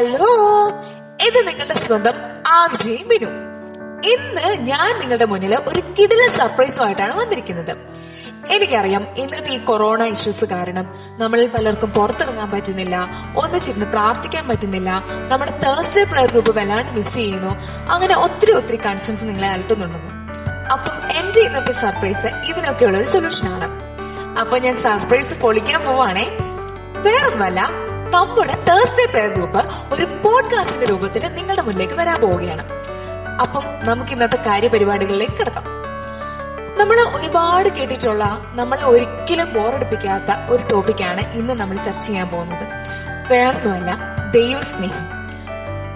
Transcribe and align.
Hello 0.00 0.28
ഇത് 1.26 1.48
നിങ്ങളുടെ 1.48 1.86
സ്വന്തം 1.86 2.12
ആശയം 2.48 3.08
മിനു. 3.08 3.26
ഇന്ന് 4.12 4.60
ഞാൻ 4.60 4.98
നിങ്ങളുടെ 4.98 5.24
മുന്നിൽ 5.24 5.54
ഒരു 5.54 5.80
കിടില 5.80 6.28
സർപ്രൈസുമായിട്ടാണ് 6.28 7.20
വന്നിരിക്കുന്നത്. 7.20 7.72
എനിക്കറിയാം 8.52 9.06
ഇന്നത്തെ 9.16 9.50
ഈ 9.50 9.58
കൊറോണ 9.64 10.02
ഇഷ്യൂസ് 10.04 10.44
കാരണം 10.44 10.94
നമ്മളിൽ 11.18 11.48
പലർക്കും 11.48 11.90
പുറത്തിറങ്ങാൻ 11.90 12.50
പറ്റുന്നില്ല 12.50 12.96
ഒന്നിച്ചിരുന്ന് 13.36 13.86
പ്രാർത്ഥിക്കാൻ 13.86 14.48
പറ്റുന്നില്ല 14.48 14.90
നമ്മുടെ 15.32 15.50
തേഴ്സ്ഡേ 15.50 16.04
പ്രയർ 16.04 16.30
ഗ്രൂപ്പ് 16.30 16.56
വല്ലാണ്ട് 16.56 16.92
മിസ് 16.92 17.14
ചെയ്യുന്നു 17.14 17.52
അങ്ങനെ 17.90 18.16
ഒത്തിരി 18.16 18.52
ഒത്തിരി 18.52 18.76
കൺസേൺസ് 18.76 19.24
നിങ്ങളെ 19.24 19.48
അലട്ടുന്നുണ്ടെന്ന്. 19.48 20.12
അപ്പം 20.72 20.96
എന്റെ 21.18 21.40
ഇന്നത്തെ 21.40 21.72
സർപ്രൈസ് 21.72 22.26
ഇതിനൊക്കെയുള്ള 22.26 22.98
ഒരു 22.98 23.06
സൊല്യൂഷൻ 23.06 23.48
ആണ്. 23.48 23.68
അപ്പൊ 24.38 24.58
ഞാൻ 24.58 24.76
സർപ്രൈസ് 24.76 25.40
പൊളിക്കാൻ 25.40 25.86
പോവാണേ. 25.86 26.36
വേറൊന്നുമല്ല 27.06 27.89
നമ്മുടെ 28.10 28.52
തേഴ്സ്ഡേ 28.52 29.06
പ്രയർ 29.12 29.34
ഗ്രൂപ്പ് 29.34 29.58
ഒരു 29.94 30.04
പോഡ്കാസ്റ്റിന്റെ 30.04 30.86
രൂപത്തിൽ 30.86 31.34
നിങ്ങളുടെ 31.34 31.62
മുന്നിലേക്ക് 31.62 31.94
വരാൻ 31.94 32.20
പോവുകയാണ്. 32.20 32.68
അപ്പം 33.40 33.62
നമുക്ക് 33.84 34.10
ഇന്നത്തെ 34.10 34.36
കാര്യപരിപാടികളിലേക്ക് 34.36 35.34
കിടക്കാം. 35.34 35.64
നമ്മൾ 36.78 37.00
ഒരുപാട് 37.00 37.68
കേട്ടിട്ടുള്ള 37.68 38.46
നമ്മളെ 38.54 38.84
ഒരിക്കലും 38.84 39.52
ബോറടിപ്പിക്കാത്ത 39.52 40.52
ഒരു 40.52 40.62
ടോപ്പിക്കാണ് 40.62 41.20
ഇന്ന് 41.32 41.54
നമ്മൾ 41.54 41.76
ചർച്ച 41.76 42.06
ചെയ്യാൻ 42.06 42.28
പോകുന്നത്. 42.28 42.68
വേറൊന്നുമല്ല 43.32 43.98
ദൈവസ്നേഹം. 44.34 45.04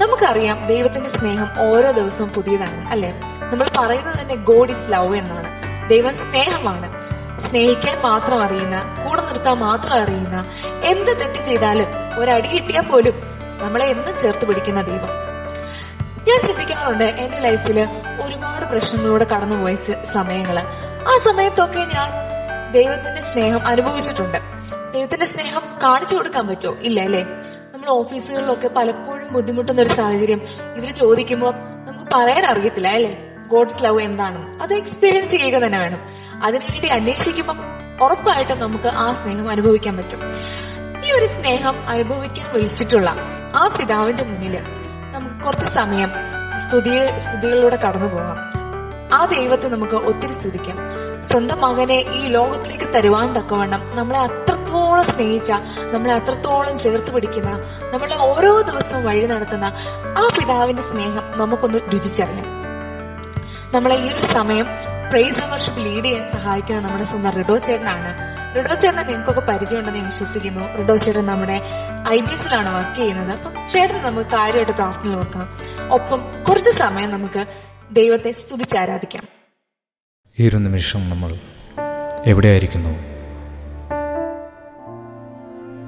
നമുക്കറിയാം 0.02 0.66
ദൈവത്തിന്റെ 0.66 1.10
സ്നേഹം 1.10 1.48
ഓരോ 1.60 1.90
ദിവസവും 1.90 2.28
പുതിയതാണ് 2.28 2.88
അല്ലെ? 2.88 3.20
നമ്മൾ 3.52 3.66
പറയുന്നത് 3.78 4.14
തന്നെ 4.20 4.34
ഗോഡ് 4.34 4.70
ഇസ് 4.70 4.92
ലവ് 4.92 5.16
എന്നാണ്. 5.16 5.48
ദൈവം 5.88 6.14
സ്നേഹമാണ്. 6.14 7.03
സ്നേഹിക്കാൻ 7.54 8.00
മാത്രം 8.02 8.42
അറിയുന്ന 8.42 9.04
കൂടെ 9.04 9.22
നിർത്താൻ 9.22 9.56
മാത്രം 9.56 9.92
അറിയുന്ന 9.92 10.44
എന്ത് 10.84 11.20
തെറ്റ് 11.20 11.38
ചെയ്താലും 11.38 11.86
ഒരടി 12.18 12.48
കിട്ടിയാൽ 12.48 12.82
പോലും 12.82 13.12
നമ്മളെ 13.62 13.84
എന്നും 13.84 14.18
ചേർത്ത് 14.18 14.44
പിടിക്കുന്ന 14.44 14.82
ദൈവം. 14.82 15.08
ഞാൻ 16.28 16.40
ചിന്തിക്കാറുണ്ട് 16.40 17.04
എന്റെ 17.04 17.38
ലൈഫിൽ 17.38 17.88
ഒരുപാട് 18.22 18.64
പ്രശ്നങ്ങളോട് 18.64 19.24
കടന്നുപോയ 19.24 19.74
സമയങ്ങൾ. 20.12 20.58
ആ 21.08 21.18
സമയത്തൊക്കെ 21.22 21.78
ഞാൻ 21.78 22.10
ദൈവത്തിന്റെ 22.72 23.20
സ്നേഹം 23.20 23.66
അനുഭവിച്ചിട്ടുണ്ട്. 23.66 24.38
ദൈവത്തിന്റെ 24.92 25.26
സ്നേഹം 25.26 25.62
കാണിച്ചു 25.82 26.14
കൊടുക്കാൻ 26.14 26.48
പറ്റുമോ 26.48 26.74
ഇല്ല 26.82 27.00
അല്ലേ? 27.00 27.22
നമ്മൾ 27.74 27.90
ഓഫീസുകളിലൊക്കെ 27.90 28.68
പലപ്പോഴും 28.68 29.32
ബുദ്ധിമുട്ടുന്ന 29.32 29.82
ഒരു 29.82 29.94
സാഹചര്യം 29.94 30.42
ഇവർ 30.76 30.90
ചോദിക്കുമ്പോൾ 30.90 31.54
നമുക്ക് 31.86 32.10
പറയാൻ 32.16 32.46
അറിയത്തില്ല 32.46 32.88
അല്ലേ? 32.88 33.18
ഗോഡ്സ് 33.48 33.84
ലവ് 33.84 34.00
എന്താണെന്ന്. 34.00 34.62
അത് 34.62 34.74
എക്സ്പീരിയൻസ് 34.74 35.30
ചെയ്യുക 35.30 35.58
തന്നെ 35.58 35.78
വേണം. 35.78 36.23
അതിനുവേണ്ടി 36.42 36.88
അന്വേഷിക്കുമ്പോൾ 36.88 37.56
ഉറപ്പായിട്ടും 38.04 38.58
നമുക്ക് 38.58 38.88
ആ 38.88 39.12
സ്നേഹം 39.12 39.50
അനുഭവിക്കാൻ 39.50 39.96
പറ്റും. 39.96 40.20
ഈ 41.06 41.12
ഒരു 41.12 41.26
സ്നേഹം 41.26 41.88
അനുഭവിക്കാൻ 41.88 42.54
വിളിച്ചിട്ടുള്ള 42.54 43.16
ആ 43.54 43.76
പിതാവിന്റെ 43.78 44.24
മുന്നിൽ 44.24 44.58
നമുക്ക് 45.12 45.44
കുറച്ച് 45.44 45.66
സമയം 45.66 46.10
സ്തുതി 46.68 47.06
സ്തുതികളിലൂടെ 47.20 47.76
കടന്നു 47.76 48.06
പോകാം. 48.06 48.36
ആ 49.14 49.24
ദൈവത്തെ 49.24 49.68
നമുക്ക് 49.68 49.94
ഒത്തിരി 49.94 50.32
സ്തുതിക്കാം. 50.32 50.76
സ്വന്തം 51.22 51.60
മകനെ 51.60 51.94
ഈ 51.94 52.28
ലോകത്തിലേക്ക് 52.28 52.94
തരുവാൻ 52.94 53.32
തക്കവണ്ണം 53.32 53.96
നമ്മളെ 53.96 54.18
അത്രത്തോളം 54.18 55.04
സ്നേഹിച്ച 55.04 55.52
നമ്മളെ 55.94 56.14
അത്രത്തോളം 56.14 56.78
ചേർത്ത് 56.78 57.14
പിടിക്കുന്ന 57.14 57.50
നമ്മളെ 57.94 58.16
ഓരോ 58.16 58.60
ദിവസവും 58.60 59.04
വഴി 59.04 59.26
നടത്തുന്ന 59.26 59.64
ആ 60.18 60.28
പിതാവിന്റെ 60.38 60.82
സ്നേഹം 60.82 61.22
നമുക്കൊന്ന് 61.36 61.78
രുചിച്ചറിയാം. 61.92 62.63
നമ്മളെ 63.74 63.94
ഈ 63.96 64.08
ഒരു 64.08 64.26
സമയം 64.32 64.66
പ്രൈസ് 65.10 65.40
വർഷിപ്പ് 65.52 65.80
ലീഡ് 65.84 66.04
ചെയ്യാൻ 66.04 66.32
സഹായിക്കുന്ന 66.32 66.80
നമ്മുടെ 66.80 67.04
സ്വന്തം 67.04 67.30
റിഡോ 67.30 67.56
ചേട്ടനാണ്. 67.56 68.10
റിഡോ 68.56 68.74
ചേട്ടനെ 68.74 69.02
നിങ്ങൾക്കൊക്കെ 69.02 69.40
പരിചയമുണ്ടെന്ന് 69.40 69.98
ഞാൻ 69.98 70.08
വിശ്വസിക്കുന്നു. 70.08 70.64
റിഡോ 70.78 70.96
ചേട്ടൻ 70.96 71.26
നമ്മുടെ 71.26 71.56
ഐ 72.08 72.20
ബി 72.20 72.32
എസിലാണ് 72.32 72.76
വർക്ക് 72.76 72.96
ചെയ്യുന്നത്. 72.96 73.30
അപ്പം 73.30 73.52
ചേട്ടൻ 73.72 74.02
നമുക്ക് 74.02 74.30
കാര്യമായിട്ട് 74.30 74.72
പ്രാർത്ഥന 74.72 75.16
വെക്കാം. 75.16 75.48
ഒപ്പം 75.90 76.44
കുറച്ച് 76.48 76.70
സമയം 76.70 77.10
നമുക്ക് 77.10 77.46
ദൈവത്തെ 77.92 78.30
സ്തുതിച്ചാരാധിക്കാം 78.30 79.24
ഈ 80.38 80.48
ഒരു 80.48 80.56
നിമിഷം 80.56 81.10
നമ്മൾ 81.10 81.34
എവിടെയായിരിക്കുന്നു? 82.26 82.94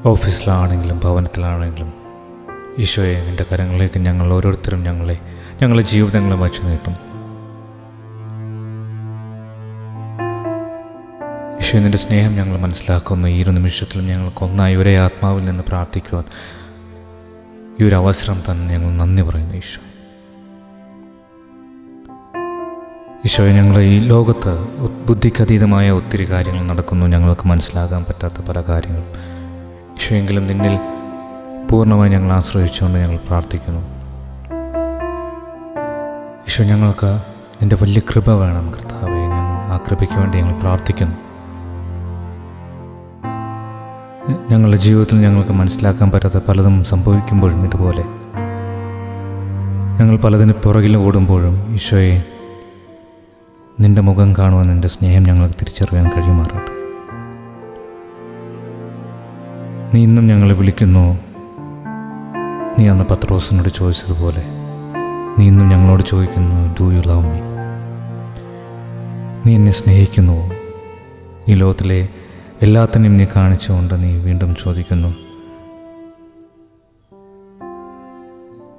ഓഫീസിലാണെങ്കിലും 0.09 1.00
ഭവനത്തിലാണെങ്കിലും 1.05 1.93
ഈശോയെ 2.78 3.19
നിന്റെ 3.27 3.44
കരങ്ങളിലേക്ക് 3.53 3.99
ഞങ്ങൾ 3.99 4.34
ഓരോരുത്തരും 4.34 4.83
ഞങ്ങളെ 4.83 5.19
ഞങ്ങളുടെ 5.62 5.87
ജീവിതങ്ങളെ 5.87 6.37
വച്ചു 6.37 6.62
നീട്ടും. 6.62 7.06
ഈശോ 11.76 11.82
നിന്റെ 11.82 11.98
സ്നേഹം 11.98 12.32
ഞങ്ങൾ 12.37 12.59
മനസ്സിലാക്കുന്നു. 12.60 13.28
ഈ 13.28 13.42
ഒരു 13.42 13.50
നിമിഷത്തിലും 13.50 14.06
ഞങ്ങൾക്കൊന്നായി 14.06 14.75
ഒരേ 14.75 14.92
ആത്മാവിൽ 14.98 15.44
നിന്ന് 15.44 15.64
പ്രാർത്ഥിക്കുവാൻ 15.69 16.25
ഈ 17.81 17.84
ഒരു 17.88 17.94
അവസരം 17.94 18.38
തന്നെ 18.50 18.75
ഞങ്ങൾ 18.75 18.91
നന്ദി 19.00 19.22
പറയുന്നു 19.22 19.54
ഈശോ. 19.54 19.81
ഈശോയെ 23.25 23.53
ഞങ്ങൾ 23.53 23.81
ഈ 23.81 23.98
ലോകത്ത് 24.12 24.53
ബുദ്ധിക്കതീതമായ 25.09 25.91
ഒത്തിരി 25.91 26.31
കാര്യങ്ങൾ 26.31 26.65
നടക്കുന്നു. 26.65 27.06
ഞങ്ങൾക്ക് 27.06 27.47
മനസ്സിലാകാൻ 27.47 28.04
പറ്റാത്ത 28.09 28.41
പല 28.48 28.62
കാര്യങ്ങളും. 28.69 29.10
ഈശോയെങ്കിലും 29.97 30.47
നിന്നിൽ 30.47 30.78
പൂർണമായി 31.70 32.10
ഞങ്ങൾ 32.10 32.32
ആശ്രയിച്ചുകൊണ്ട് 32.32 32.98
ഞങ്ങൾ 32.98 33.16
പ്രാർത്ഥിക്കുന്നു. 33.16 33.84
ഈശോ 36.48 36.65
ഞങ്ങൾക്ക് 36.65 37.12
നിന്റെ 37.60 37.76
വലിയ 37.82 38.03
കൃപ 38.10 38.31
വേണം 38.31 38.72
കർത്താവെ. 38.72 39.20
ഞങ്ങൾ 39.36 39.72
ആ 39.75 39.81
കൃപയ്ക്ക് 39.88 40.19
വേണ്ടി 40.19 40.38
ഞങ്ങൾ 40.38 40.59
പ്രാർത്ഥിക്കുന്നു. 40.60 41.16
ഞങ്ങളുടെ 44.28 44.76
ജീവിതത്തിൽ 44.76 45.20
ഞങ്ങൾക്ക് 45.20 45.50
മനസ്സിലാക്കാൻ 45.50 46.10
പറ്റാത്ത 46.10 46.38
പലതും 46.48 46.84
സംഭവിക്കുമ്പോഴും 46.84 47.64
ഇതുപോലെ. 47.64 48.04
ഞങ്ങൾ 49.98 50.16
പലതിന് 50.16 50.53
പുറകിൽ 50.53 50.97
ഓടുമ്പോഴും 50.97 51.75
ഈശോയെ 51.75 52.22
നിന്റെ 53.81 54.00
മുഖം 54.00 54.34
കാണുവാൻ 54.38 54.66
നിന്റെ 54.69 54.88
സ്നേഹം 54.88 55.22
ഞങ്ങൾക്ക് 55.22 55.54
തിരിച്ചറിയാൻ 55.54 56.10
കഴിയുമാറാട്ടെ 56.16 56.72
നീ 59.94 60.03
ഇന്നും 60.03 60.26
ഞങ്ങളെ 60.26 60.54
വിളിക്കുന്നു. 60.54 61.19
നീ 62.78 62.88
അന്ന് 62.88 63.04
പത്രോസിനോട് 63.04 63.69
ചോദിച്ചതുപോലെ 63.69 64.44
നീ 65.38 65.47
ഇന്നും 65.47 65.69
ഞങ്ങളോട് 65.69 66.03
ചോദിക്കുന്നു 66.03 66.75
ഡു 66.81 66.92
യു 66.92 67.00
ലവ് 67.00 67.22
മീ 67.22 67.41
നീ 69.47 69.54
എന്നെ 69.54 69.72
സ്നേഹിക്കുന്നു. 69.72 70.50
ഈ 71.48 71.54
ലോകത്തിലെ 71.54 72.09
എല്ലാത്തിനെയും 72.62 73.17
നീ 73.17 73.27
കാണിച്ചുകൊണ്ട് 73.37 74.03
നീ 74.03 74.17
വീണ്ടും 74.17 74.56
ചോദിക്കുന്നു. 74.62 75.09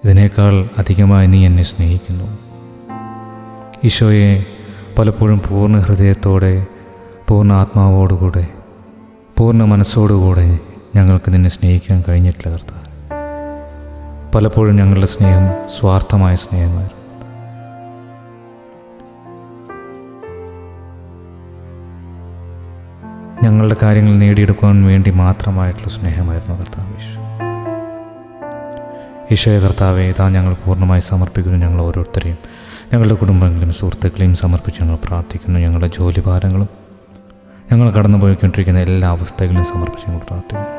ഇതിനേക്കാൾ 0.06 0.70
അധികമായി 0.78 1.28
നീ 1.28 1.46
എന്നെ 1.46 1.64
സ്നേഹിക്കുന്നു. 1.64 2.38
ഈശോയെ 3.84 4.46
പലപ്പോഴും 5.00 5.42
പൂർണ 5.50 5.80
ഹൃദയത്തോടെ 5.80 6.66
പൂർണ 7.28 7.54
ആത്മാവോടുകൂടെ 7.54 8.48
പൂർണ 9.38 9.64
മനസ്സോടുകൂടെ 9.64 10.60
ഞങ്ങൾക്ക് 10.96 11.34
നിന്നെ 11.34 11.50
സ്നേഹിക്കാൻ 11.50 12.04
കഴിഞ്ഞിട്ടില്ല 12.10 12.54
കർത്താവ്. 12.54 12.86
പലപ്പോഴും 14.36 14.76
ഞങ്ങളുടെ 14.76 15.06
സ്നേഹം 15.06 15.70
സ്വാർത്ഥമായ 15.80 16.36
സ്നേഹമായിരുന്നു. 16.36 16.97
ഞങ്ങളുടെ 23.48 23.76
കാര്യങ്ങൾ 23.84 24.16
നേടിയെടുക്കുവാൻ 24.16 24.84
വേണ്ടി 24.84 25.12
മാത്രമായിട്ടുള്ള 25.12 25.90
സ്നേഹമായിരുന്നു 25.90 26.56
കർത്താവ് 26.56 26.94
ഈശോ 26.94 27.22
ഈശോയെ 29.32 29.60
കർത്താവെ 29.60 30.02
ഇതാ 30.02 30.30
ഞങ്ങൾ 30.30 30.54
പൂർണമായി 30.66 31.02
സമർപ്പിക്കുന്നു 31.02 31.58
ഞങ്ങൾ 31.66 31.82
ഓരോരുത്തരെയും. 31.82 32.38
ഞങ്ങളുടെ 32.94 33.16
കുടുംബങ്ങളെയും 33.16 33.74
സുഹൃത്തുക്കളെയും 33.74 34.36
സമർപ്പിച്ച് 34.36 34.84
ഞങ്ങൾ 34.84 34.98
പ്രാർത്ഥിക്കുന്നു. 35.08 35.60
ഞങ്ങളുടെ 35.60 35.88
ജോലി 35.88 36.24
ഭാരങ്ങളും 36.26 36.70
ഞങ്ങൾ 37.72 37.92
കടന്നു 37.92 38.18
പോയിക്കൊണ്ടിരിക്കുന്ന 38.18 38.80
എല്ലാ 38.80 39.10
അവസ്ഥകളും 39.10 39.66
സമർപ്പിച്ച് 39.66 40.10
ഞങ്ങൾ 40.10 40.22
പ്രാർത്ഥിക്കുന്നു. 40.28 40.70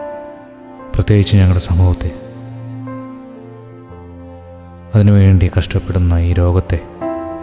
പ്രത്യേകിച്ച് 0.94 1.36
ഞങ്ങളുടെ 1.36 1.60
സമൂഹത്തെ 1.60 2.10
അതിനുവേണ്ടി 4.94 5.50
കഷ്ടപ്പെടുന്ന 5.58 6.14
ഈ 6.14 6.32
രോഗത്തെ 6.32 6.78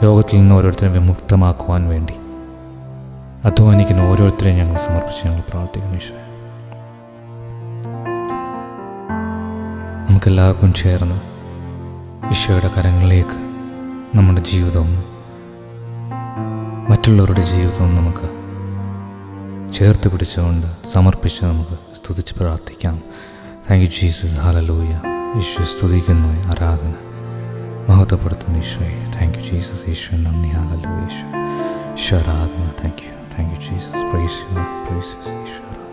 രോഗത്തിൽ 0.04 0.40
നിന്ന് 0.40 0.56
ഓരോരുത്തരും 0.56 0.94
വിമുക്തമാക്കുവാൻ 0.94 1.90
വേണ്ടി 1.90 2.14
അധ്വാനിക്കുന്ന 3.48 4.02
ഓരോരുത്തരെയും 4.02 4.58
ഞങ്ങൾ 4.58 4.78
സമർപ്പിച്ച് 4.84 5.24
ഞങ്ങൾ 5.28 5.42
പ്രാർത്ഥിക്കുന്നു 5.50 5.98
ഈശോ 5.98 6.16
നമുക്കെല്ലാവർക്കും 10.08 10.74
ചേർന്ന് 10.74 11.18
ഈശോയുടെ 12.32 12.70
കരങ്ങളിലേക്ക് 12.76 13.38
നമ്മുടെ 14.18 14.42
ജീവിതവും 14.42 14.92
മറ്റുള്ളവരുടെ 16.90 17.44
ജീവിതവും 17.54 17.96
നമുക്ക് 17.96 18.28
ചേർത്ത് 19.74 20.08
പിടിച്ചുകൊണ്ട് 20.14 20.88
സമർപ്പിച്ച് 20.88 21.46
നമുക്ക് 21.46 21.78
സ്തുതിച്ച് 21.96 22.34
പ്രാർത്ഥിക്കാം. 22.34 22.98
Thank 23.68 23.86
you 23.86 23.92
Jesus 24.00 24.38
hallelujah 24.46 24.96
Eesho 25.38 25.64
സ്തുതിക്കുന്നു. 25.64 26.32
ആരാധന 26.52 26.94
മഹത്വപ്പെടുത്തുന്നു 27.90 28.60
ഈശോയെ. 28.60 28.96
താങ്ക് 29.16 29.38
യു 29.38 29.44
ജീസസ് 29.52 29.90
ഈശോ 29.90 30.18
നന്ദി. 30.18 30.50
ഹാലലൂയ 30.50 31.04
ഈശോ 31.10 31.28
ഈശോ 31.94 32.18
ആരാധന. 32.18 32.70
Thank 32.82 33.04
you 33.06 33.12
thank 33.36 33.52
you 33.54 33.60
Jesus 33.66 34.04
praise 34.12 34.40
you 34.50 34.56
praise 34.86 35.12
Eesho 35.36 35.62
ആരാധന 35.66 35.84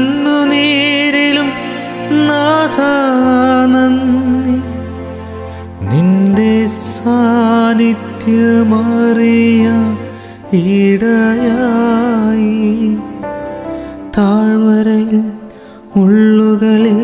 സാന്നിധ്യമറിയ 8.71 9.67
ഇടയായി 10.89 12.49
താഴ്വരയിൽ 14.17 15.23
ഉള്ളുകളിൽ 16.01 17.01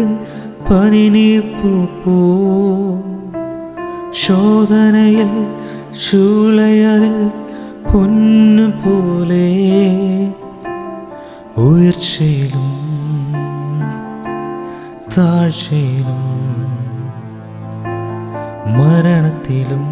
പനിനീർപ്പു 0.67 2.17
ശോധനയിൽ 4.25 5.33
ശൂളയതിൽ 6.05 7.17
പൊന്നു 7.89 8.69
പോലെ 8.83 9.49
ഉയർച്ചയിലും 11.65 12.69
താഴ്ചയിലും 15.17 16.23
മരണത്തിലും 18.79 19.85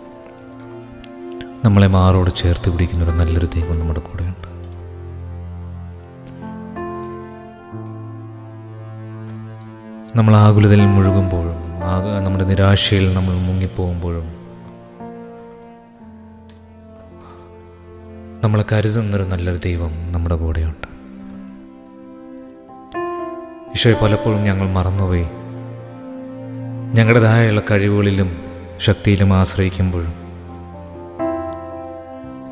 നമ്മളെ 1.64 1.86
മാറോട് 1.86 2.30
ചേർത്ത് 2.30 2.70
പിടിക്കുന്ന 2.70 3.04
ഒരു 3.04 3.10
നല്ലൊരു 3.10 3.46
ദൈവം 3.46 3.78
നമ്മുടെ 3.80 4.00
കൂടെയുണ്ട്. 4.00 4.48
നമ്മൾ 10.16 10.34
ആകുലതയിൽ 10.36 10.86
മുഴുകുമ്പോഴും 10.86 11.56
നമ്മുടെ 12.24 12.44
നിരാശയിൽ 12.44 13.14
നമ്മൾ 13.14 13.34
മുങ്ങിപ്പോകുമ്പോഴും 13.34 14.26
നമ്മളെ 18.44 18.64
കരുതുന്നൊരു 18.72 19.22
നല്ലൊരു 19.22 19.60
ദൈവം 19.64 20.12
നമ്മുടെ 20.12 20.34
കൂടെയുണ്ട്. 20.34 20.95
ഈശോയെ 23.76 23.94
പലപ്പോഴും 24.02 24.42
ഞങ്ങൾ 24.42 24.70
മറന്നുപോയി. 24.70 25.26
ഞങ്ങളുടേതായുള്ള 26.94 27.62
കഴിവുകളിലും 27.70 28.40
ശക്തിയിലും 28.78 29.32
ആശ്രയിക്കുമ്പോഴും. 29.32 30.12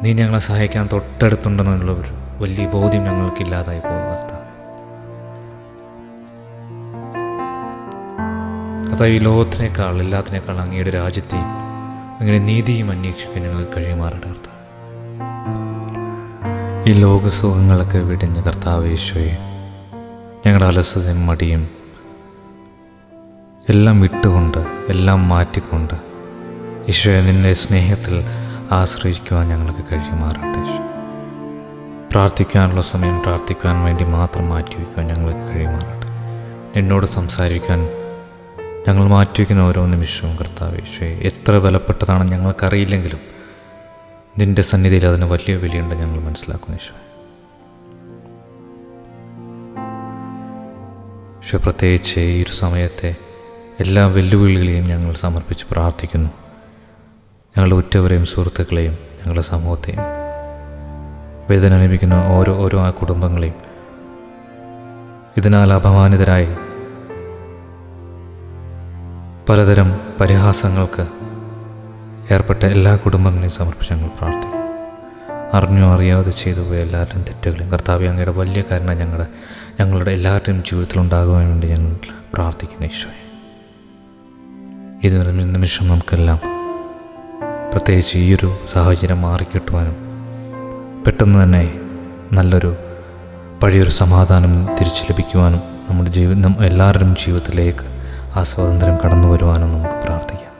നീ 0.02 0.12
ഞങ്ങളെ 0.12 0.38
സഹായിക്കാൻ 0.38 0.88
തൊട്ടടുത്തുണ്ടെന്നുള്ള 0.92 1.92
ഒരു 1.92 2.42
വലിയ 2.42 2.66
ബോധ്യം 2.66 3.04
ഞങ്ങൾക്കില്ലാതായി 3.04 3.78
പോകുന്ന 3.78 4.14
കർത്താവ്. 4.14 4.44
അതായത് 8.94 9.14
ഈ 9.14 9.18
ലോകത്തിനേക്കാൾ 9.18 10.00
എല്ലാത്തിനേക്കാൾ 10.00 10.60
അങ്ങയുടെ 10.60 10.90
രാജ്യത്തെയും 10.90 11.48
അങ്ങയുടെ 12.20 12.38
നീതിയും 12.38 12.90
അന്വേഷിക്കാൻ 12.90 13.42
ഞങ്ങൾക്ക് 13.42 13.76
കഴിയുമാറട്ടെ 13.76 14.26
കർത്താവ്. 14.26 14.60
ഈ 16.88 16.92
ലോകസുഖങ്ങളൊക്കെ 16.92 17.98
വിടിഞ്ഞ് 17.98 18.42
കർത്താവ് 18.42 18.86
ഈശോയെ 18.86 19.53
ഞങ്ങളുടെ 20.44 20.66
അലസതയും 20.66 21.26
മടിയും 21.26 21.62
എല്ലാം 23.68 24.00
വിട്ടുകൊണ്ട് 24.00 24.60
എല്ലാം 24.88 25.28
മാറ്റിക്കൊണ്ട് 25.28 25.94
ഈശോയെ 26.88 27.20
നിന്നെ 27.20 27.52
സ്നേഹത്തിൽ 27.54 28.16
ആശ്രയിക്കുവാൻ 28.70 29.48
ഞങ്ങൾക്ക് 29.48 29.84
കഴിയുമാറട്ടെ 29.90 30.62
പ്രാർത്ഥിക്കാനുള്ള 32.10 32.82
സമയം 32.84 33.22
പ്രാർത്ഥിക്കുവാൻ 33.22 33.84
വേണ്ടി 33.84 34.04
മാത്രം 34.12 34.48
മാറ്റി 34.48 34.76
മാറ്റിവെക്കുവാൻ 34.76 35.06
ഞങ്ങൾക്ക് 35.06 35.44
കഴിയുമാറട്ടെ 35.50 36.08
എന്നോട് 36.78 37.06
സംസാരിക്കാൻ 37.10 37.80
ഞങ്ങൾ 38.86 39.02
മാറ്റി 39.02 39.14
മാറ്റിവെക്കുന്ന 39.14 39.62
ഓരോ 39.62 39.86
നിമിഷവും 39.86 40.36
കർത്താവ് 40.36 40.76
ഈശോയെ 40.78 41.14
എത്ര 41.28 41.52
വിലപ്പെട്ടതാണെന്ന് 41.56 42.32
ഞങ്ങൾക്കറിയില്ലെങ്കിലും 42.32 43.22
നിന്റെ 44.38 44.62
സന്നിധിയിൽ 44.62 45.06
അതിന് 45.06 45.26
വലിയ 45.26 45.56
വിലയുണ്ട് 45.56 45.94
ഞങ്ങൾ 45.94 46.20
മനസ്സിലാക്കുന്നു 46.20 46.76
ഈശോ. 46.76 46.94
ഈശോ 51.44 51.58
പ്രത്യേകിച്ച് 51.58 52.20
ഈ 52.20 52.42
ഒരു 52.42 52.50
സമയത്തെ 52.50 53.16
എല്ലാ 53.80 54.06
വെല്ലുവിളികളെയും 54.06 54.84
ഞങ്ങൾ 54.84 55.14
സമർപ്പിച്ച് 55.14 55.66
പ്രാർത്ഥിക്കുന്നു. 55.70 56.30
ഞങ്ങളുടെ 57.48 57.74
ഉറ്റവരെയും 57.74 58.24
സുഹൃത്തുക്കളെയും 58.24 58.92
ഞങ്ങളുടെ 58.92 59.40
സമൂഹത്തെയും. 59.40 59.98
വേദന 61.50 61.74
അനുഭവിക്കുന്ന 61.74 62.14
ഓരോ 62.14 62.56
ഓരോ 62.56 62.80
ആ 62.80 62.90
കുടുംബങ്ങളെയും. 62.90 63.54
ഇതിനാൽ 65.36 65.72
അപമാനിതരായി 65.72 66.48
പലതരം 69.48 70.00
പരിഹാസങ്ങൾക്ക് 70.20 71.06
ഏർപ്പെട്ട 72.34 72.64
എല്ലാ 72.64 72.96
കുടുംബങ്ങളെയും 72.96 73.52
സമർപ്പിച്ച് 73.52 73.94
ഞങ്ങൾ 73.94 74.08
പ്രാർത്ഥിക്കുന്നു. 74.08 74.54
അറിഞ്ഞോ 75.54 75.94
അറിയാതെ 75.94 76.30
ചെയ്തു 76.30 76.60
പോയ 76.60 76.78
എല്ലാവരുടെയും 76.78 77.24
തെറ്റുകളെയും 77.24 77.70
കർത്താവ് 77.70 78.04
അങ്ങയുടെ 78.04 78.30
വലിയ 78.30 78.62
കാരണം 78.70 78.98
ഞങ്ങളുടെ 78.98 79.26
ഞങ്ങളുടെ 79.80 80.10
എല്ലാവരുടെയും 80.10 80.62
ജീവിതത്തിൽ 80.62 80.98
ഉണ്ടാകുവാൻ 81.00 81.48
വേണ്ടി 81.48 81.66
ഞങ്ങൾ 81.66 81.96
പ്രാർത്ഥിക്കുന്ന 82.34 82.84
ഈശോയെ. 82.84 83.24
ഇത് 85.02 85.54
നിമിഷം 85.54 85.88
നമുക്കെല്ലാം 85.88 86.40
പ്രത്യേകിച്ച് 87.70 88.18
ഈ 88.18 88.34
ഒരു 88.34 88.56
സാഹചര്യം 88.72 89.22
മാറിക്കിട്ടുവാനും 89.22 89.96
പെട്ടെന്ന് 91.06 91.42
തന്നെ 91.42 91.80
നല്ലൊരു 92.32 92.76
പഴയൊരു 93.62 93.90
സമാധാനം 93.90 94.76
തിരിച്ചു 94.76 95.04
ലഭിക്കുവാനും 95.10 95.60
നമ്മുടെ 95.90 96.10
ജീവിതം 96.10 96.64
എല്ലാവരുടെയും 96.64 97.14
ജീവിതത്തിലേക്ക് 97.14 97.84
ആ 98.36 98.42
സ്വാതന്ത്ര്യം 98.42 98.98
കടന്നു 99.04 99.28
വരുവാനും 99.28 99.72
നമുക്ക് 99.72 99.94
പ്രാർത്ഥിക്കാം. 99.94 100.54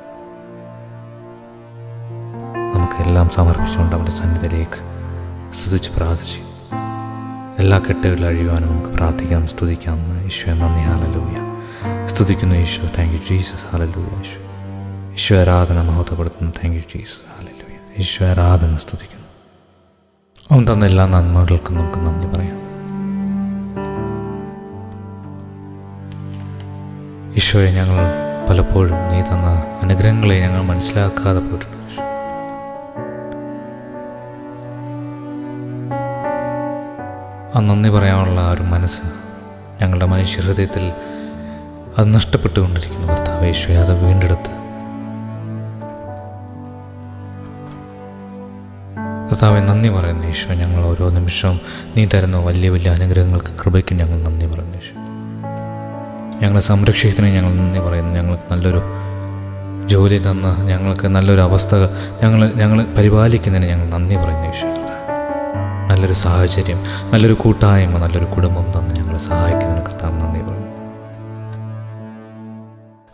നമുക്കെല്ലാം 2.75 3.30
സമർപ്പിച്ചുകൊണ്ട് 3.30 3.97
അവന്റെ 3.97 4.12
സന്നിധിയിലേക്ക് 4.12 4.80
സ്തുതിച്ച് 5.54 5.90
പ്രാർത്ഥിച്ചു. 5.90 6.53
എല്ലാ 7.58 7.78
കെട്ടുകളും 7.78 8.26
അഴിയുവാനും 8.26 8.73
നമുക്ക് 8.73 8.88
പ്രാർത്ഥിക്കാം 8.88 9.46
സ്തുതിക്കാം. 9.46 10.26
ഈശോ 10.26 10.52
നന്ദി. 10.52 10.80
ഹാലലൂയ 10.80 11.37
സ്തുതിക്കുന്നു 12.06 12.54
Eesho. 12.54 12.82
Thank 12.99 13.14
you 13.14 13.18
Jesus 13.30 13.73
hallelujah 13.73 14.04
Eesho. 14.04 14.40
Eesho 15.12 15.37
ആരാധന 15.37 15.82
മഹത്വപ്പെടുത്തുന്നു. 15.82 16.52
Thank 16.52 16.76
you 16.76 16.99
Jesus 16.99 17.38
hallelujah 17.38 17.76
Eesho 17.99 18.26
ആരാധന 18.26 18.76
സ്തുതിക്കുന്നു. 18.76 19.25
അവൻ 20.50 20.75
തന്ന 20.75 20.87
എല്ലാ 20.87 21.06
നന്മകൾക്കും 21.06 21.76
നമുക്ക് 21.76 21.99
നന്ദി 21.99 22.26
പറയാം. 22.26 22.64
ഈശോയെ 27.37 27.70
ഞങ്ങൾ 27.70 28.04
പലപ്പോഴും 28.50 29.08
നീ 29.08 29.20
തന്ന 29.20 29.62
അനുഗ്രഹങ്ങളെ 29.82 30.40
ഞങ്ങൾ 30.40 30.62
മനസ്സിലാക്കാതെ 30.62 31.38
പോയിട്ടുണ്ട്. 31.38 31.84
നന്ദി 37.64 37.88
പറയാനുള്ള 37.88 38.40
ആ 38.40 38.50
ഒരു 38.50 38.62
മനസ്സ് 38.62 39.00
ഞങ്ങളുടെ 39.83 40.06
മനുഷ്യഹൃദയത്തിൽ 40.06 40.92
അത് 41.99 42.14
നഷ്ടപ്പെട്ടുകൊണ്ടിരിക്കുന്നു. 42.14 43.06
ഭർത്താവ് 43.06 43.47
യേശു 43.47 43.73
അത് 43.73 44.04
വീണ്ടെടുത്ത്. 44.04 44.50
കർത്താവെ 49.28 49.61
നന്ദി 49.61 49.88
പറയുന്നു 49.88 50.26
ഈശോ 50.26 50.54
ഞങ്ങൾ 50.54 50.85
ഓരോ 50.85 51.11
നിമിഷവും 51.11 51.61
നീ 51.97 52.04
തരുന്ന 52.04 52.37
വലിയ 52.37 52.71
വലിയ 52.71 52.90
അനുഗ്രഹങ്ങൾക്ക് 52.90 53.52
കൃപയ്ക്കും 53.64 53.97
ഞങ്ങൾ 53.99 54.18
നന്ദി 54.23 54.47
പറയുന്നു 54.47 54.78
ഈശോ. 54.78 54.97
ഞങ്ങളെ 56.40 56.61
സംരക്ഷിക്കുന്നതിന് 56.61 57.37
ഞങ്ങൾ 57.37 57.54
നന്ദി 57.54 57.80
പറയുന്നു. 57.80 58.12
ഞങ്ങൾക്ക് 58.21 58.52
നല്ലൊരു 58.52 58.83
ജോലി 59.87 60.18
തന്ന് 60.18 60.66
ഞങ്ങൾക്ക് 60.66 61.06
നല്ലൊരു 61.06 61.40
അവസ്ഥ 61.40 61.75
ഞങ്ങൾ 62.23 62.52
ഞങ്ങൾ 62.56 62.87
പരിപാലിക്കുന്നതിന് 62.99 63.68
ഞങ്ങൾ 63.71 63.88
നന്ദി 63.88 64.16
പറയുന്നു 64.16 64.84
നല്ലൊരു 65.94 66.14
സാഹചര്യം 66.20 66.78
നല്ലൊരു 67.12 67.34
കൂട്ടായ്മ 67.40 67.98
നല്ലൊരു 67.98 68.26
കുടുംബം 68.34 68.66
തന്ന് 68.74 68.94
ഞങ്ങളെ 68.96 69.20
സഹായിക്കുന്നതിന് 69.26 69.82
കർത്താവ് 69.86 70.16
നന്ദി 70.20 70.40
പറഞ്ഞു 70.40 70.62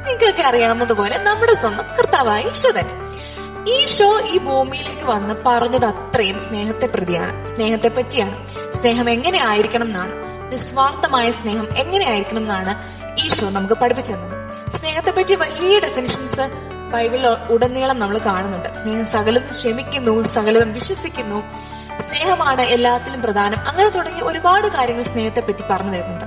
നിങ്ങൾക്കൊക്കെ 0.06 0.42
അറിയാവുന്നതുപോലെ 0.42 1.18
നമ്മുടെ 1.18 1.54
സ്വന്തം 1.56 1.84
കർത്താവായ 2.00 2.42
ഈശോ 2.42 2.70
തന്നെ. 2.80 2.94
ഈശോ 3.72 4.20
ഈ 4.22 4.38
ഭൂമിയിലേക്ക് 4.38 5.12
വന്ന് 5.12 5.34
പറഞ്ഞത് 5.46 5.86
അത്രയും 5.86 6.40
സ്നേഹത്തെ 6.40 6.86
പ്രതിയാണ്. 6.86 7.56
സ്നേഹത്തെ 7.56 7.88
പറ്റിയാണ്. 7.88 8.48
സ്നേഹം 8.74 9.10
എങ്ങനെ 9.10 9.48
ആയിരിക്കണം 9.48 9.86
എന്നാണ്. 9.86 10.12
നിസ്വാർത്ഥമായ 10.52 11.32
സ്നേഹം 11.32 11.68
എങ്ങനെ 11.78 12.10
ആയിരിക്കണം 12.10 12.38
എന്നാണ് 12.38 13.02
ഈശോ 13.26 13.50
നമുക്ക് 13.50 13.74
പഠിപ്പിച്ചു 13.74 14.14
തന്നത്. 14.14 14.52
സ്നേഹത്തെ 14.78 15.12
പറ്റി 15.12 15.36
വലിയ 15.36 15.80
ഡെഫിനിഷൻസ് 15.80 16.42
ബൈബിളിൽ 16.94 17.28
ഉടനീളം 17.28 18.00
നമ്മൾ 18.00 18.18
കാണുന്നുണ്ട്. 18.18 18.70
സ്നേഹം 18.74 19.06
സകലതും 19.06 19.52
ക്ഷമിക്കുന്നു 19.52 20.24
സകലതും 20.24 20.74
വിശ്വസിക്കുന്നു 20.74 21.44
സ്നേഹമാണ് 22.02 22.62
എല്ലാത്തിലും 22.62 23.22
പ്രധാനം. 23.22 23.68
അങ്ങനെ 23.68 23.90
തുടങ്ങി 23.90 24.22
ഒരുപാട് 24.22 24.68
കാര്യങ്ങൾ 24.68 25.02
സ്നേഹത്തെ 25.02 25.40
പറ്റി 25.40 25.64
പറഞ്ഞു 25.70 25.92
തരുന്നുണ്ട്. 25.92 26.26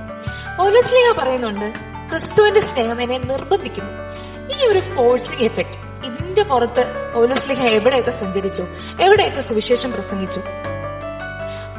പൗലോസ്ലിഹ 0.57 1.11
പറയുന്നുണ്ട് 1.11 1.73
ക്രിസ്തുവിന്റെ 2.09 2.61
സ്നേഹം 2.61 3.01
എന്നെ 3.01 3.17
നിർബന്ധിക്കുന്നു. 3.17 3.91
ഈ 4.55 4.67
ഒരു 4.67 4.79
ഫോഴ്സിംഗ് 4.79 5.43
എഫക്ട് 5.43 6.05
ഇതിന്റെ 6.05 6.43
പുറത്ത് 6.43 7.13
പൗലോസ്ലിഹ 7.13 7.65
എവിടെയൊക്കെ 7.65 8.11
സഞ്ചരിച്ചു? 8.11 8.67
എവിടെയൊക്കെ 9.01 9.41
സുവിശേഷം 9.41 9.91
പ്രസംഗിച്ചു? 9.91 10.41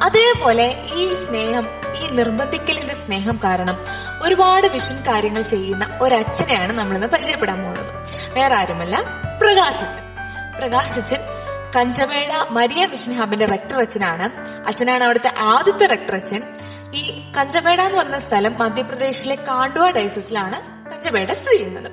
അതേപോലെ 0.01 0.87
ഈ 0.93 1.13
സ്നേഹം 1.13 1.67
ഈ 1.97 2.07
നിർബന്ധിക്കലിന്റെ 2.07 2.93
സ്നേഹം 2.93 3.39
കാരണം 3.43 3.83
ഒരുപാട് 4.21 4.67
വിഷൻ 4.67 5.03
കാര്യങ്ങൾ 5.07 5.41
ചെയ്യുന്ന 5.41 5.99
ഒരച്ഛനെയാണ് 6.01 6.73
നമ്മളിന്ന് 6.73 7.07
പരിചയപ്പെടാൻ 7.07 7.63
പോകുന്നത്. 7.63 7.93
വേറെ 8.33 8.55
ആരുമല്ല 8.55 9.03
പ്രകാശിച്ചൻ. 9.41 10.03
പ്രകാശച്ചൻ 10.59 11.17
കഞ്ചമേട 11.75 12.47
മരിയ 12.51 12.85
മിഷൻ 12.85 13.13
ഹബിന്റെ 13.13 13.45
റെക്ടർ 13.45 13.79
അച്ഛനാണ് 13.79 15.03
അവിടുത്തെ 15.03 15.31
ആദ്യത്തെ 15.37 15.85
അച്ഛൻ 16.15 16.43
ഈ 16.93 17.31
കഞ്ചമേട 17.39 17.81
എന്ന് 17.81 17.97
പറഞ്ഞ 17.97 18.17
സ്ഥലം 18.17 18.59
മധ്യപ്രദേശിലെ 18.59 19.35
കാണ്ടുവ 19.35 19.89
ഡൈസസിലാണ് 19.89 20.89
കഞ്ചമേട 20.91 21.31
സ്ഥിതി 21.31 21.57
ചെയ്യുന്നത്. 21.57 21.91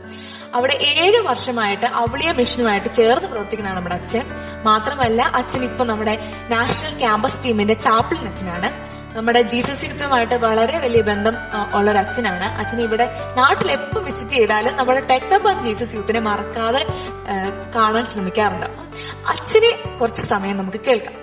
അവിടെ 0.54 0.74
ഏഴ് 0.74 1.22
വർഷമായിട്ട് 1.22 1.86
അവളിയ 1.86 2.32
മിഷനുമായിട്ട് 2.32 2.92
ചേർന്ന് 2.92 3.28
പ്രവർത്തിക്കുന്നതാണ് 3.28 3.76
നമ്മുടെ 3.76 3.94
അച്ഛൻ. 3.94 4.22
മാത്രമല്ല 4.62 5.22
അച്ഛൻ 5.22 5.64
ഇപ്പൊ 5.64 5.84
നമ്മുടെ 5.84 6.18
നാഷണൽ 6.50 6.98
ക്യാമ്പസ് 6.98 7.44
ടീമിന്റെ 7.44 7.74
ചാപ്ലിൻ 7.74 8.28
അച്ഛനാണ്. 8.28 8.93
നമ്മുടെ 9.16 9.40
ജീസസ് 9.42 9.84
യുദ്ധമായിട്ട് 9.90 10.36
വളരെ 10.44 10.76
വലിയ 10.78 11.02
ബന്ധം 11.02 11.34
ഉള്ള 11.78 11.90
ഒരു 11.90 11.98
അച്ഛനാണ്. 11.98 12.46
അച്ഛൻ 12.60 12.78
ഇവിടെ 12.80 13.06
നാട്ടിൽ 13.36 13.68
എപ്പോൾ 13.72 14.00
വിസിറ്റ് 14.04 14.36
ചെയ്താലും 14.36 14.76
നമ്മുടെ 14.76 15.00
ടെക്നോബാൻ 15.10 15.62
ജീസസ് 15.62 15.94
യൂത്തിനെ 15.96 16.20
മറക്കാതെ 16.20 16.82
കാണാൻ 17.76 18.04
ശ്രമിക്കാറുണ്ട്. 18.04 18.66
അച്ഛനെ 19.32 19.70
കുറച്ച് 19.98 20.22
സമയം 20.22 20.56
നമുക്ക് 20.56 20.80
കേൾക്കാം. 20.88 21.16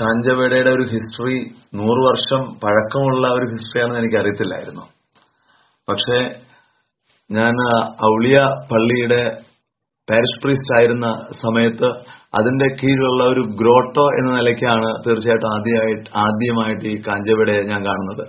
കാഞ്ചവേടയുടെ 0.00 0.70
ഒരു 0.70 0.84
ഹിസ്റ്ററി 0.92 1.38
നൂറ് 1.74 2.00
വർഷം 2.08 2.42
പഴക്കമുള്ള 2.64 3.26
ഒരു 3.28 3.46
ഹിസ്റ്ററിയാണെന്ന് 3.52 4.00
എനിക്ക് 4.00 4.16
അറിയത്തില്ലായിരുന്നു 4.16 4.84
പക്ഷേ 5.88 6.18
ഞാൻ 7.30 7.54
ഔളിയ 8.12 8.38
പള്ളിയുടെ 8.72 9.22
പാരിഷ് 10.10 10.40
പ്രീസ്റ്റ് 10.42 10.74
ആയിരുന്ന 10.78 11.08
സമയത്ത് 11.44 11.88
അതിന്റെ 12.38 12.66
കീഴിലുള്ള 12.80 13.22
ഒരു 13.32 13.42
ഗ്രോട്ടോ 13.60 14.04
എന്ന 14.18 14.30
നിലയ്ക്കാണ് 14.38 14.88
തീർച്ചയായിട്ടും 15.06 15.48
ആദ്യമായിട്ട് 15.54 16.08
ആദ്യമായിട്ട് 16.24 16.86
ഈ 16.94 16.96
കാഞ്ചവേടയെ 17.06 17.62
ഞാൻ 17.72 17.80
കാണുന്നത്. 17.88 18.24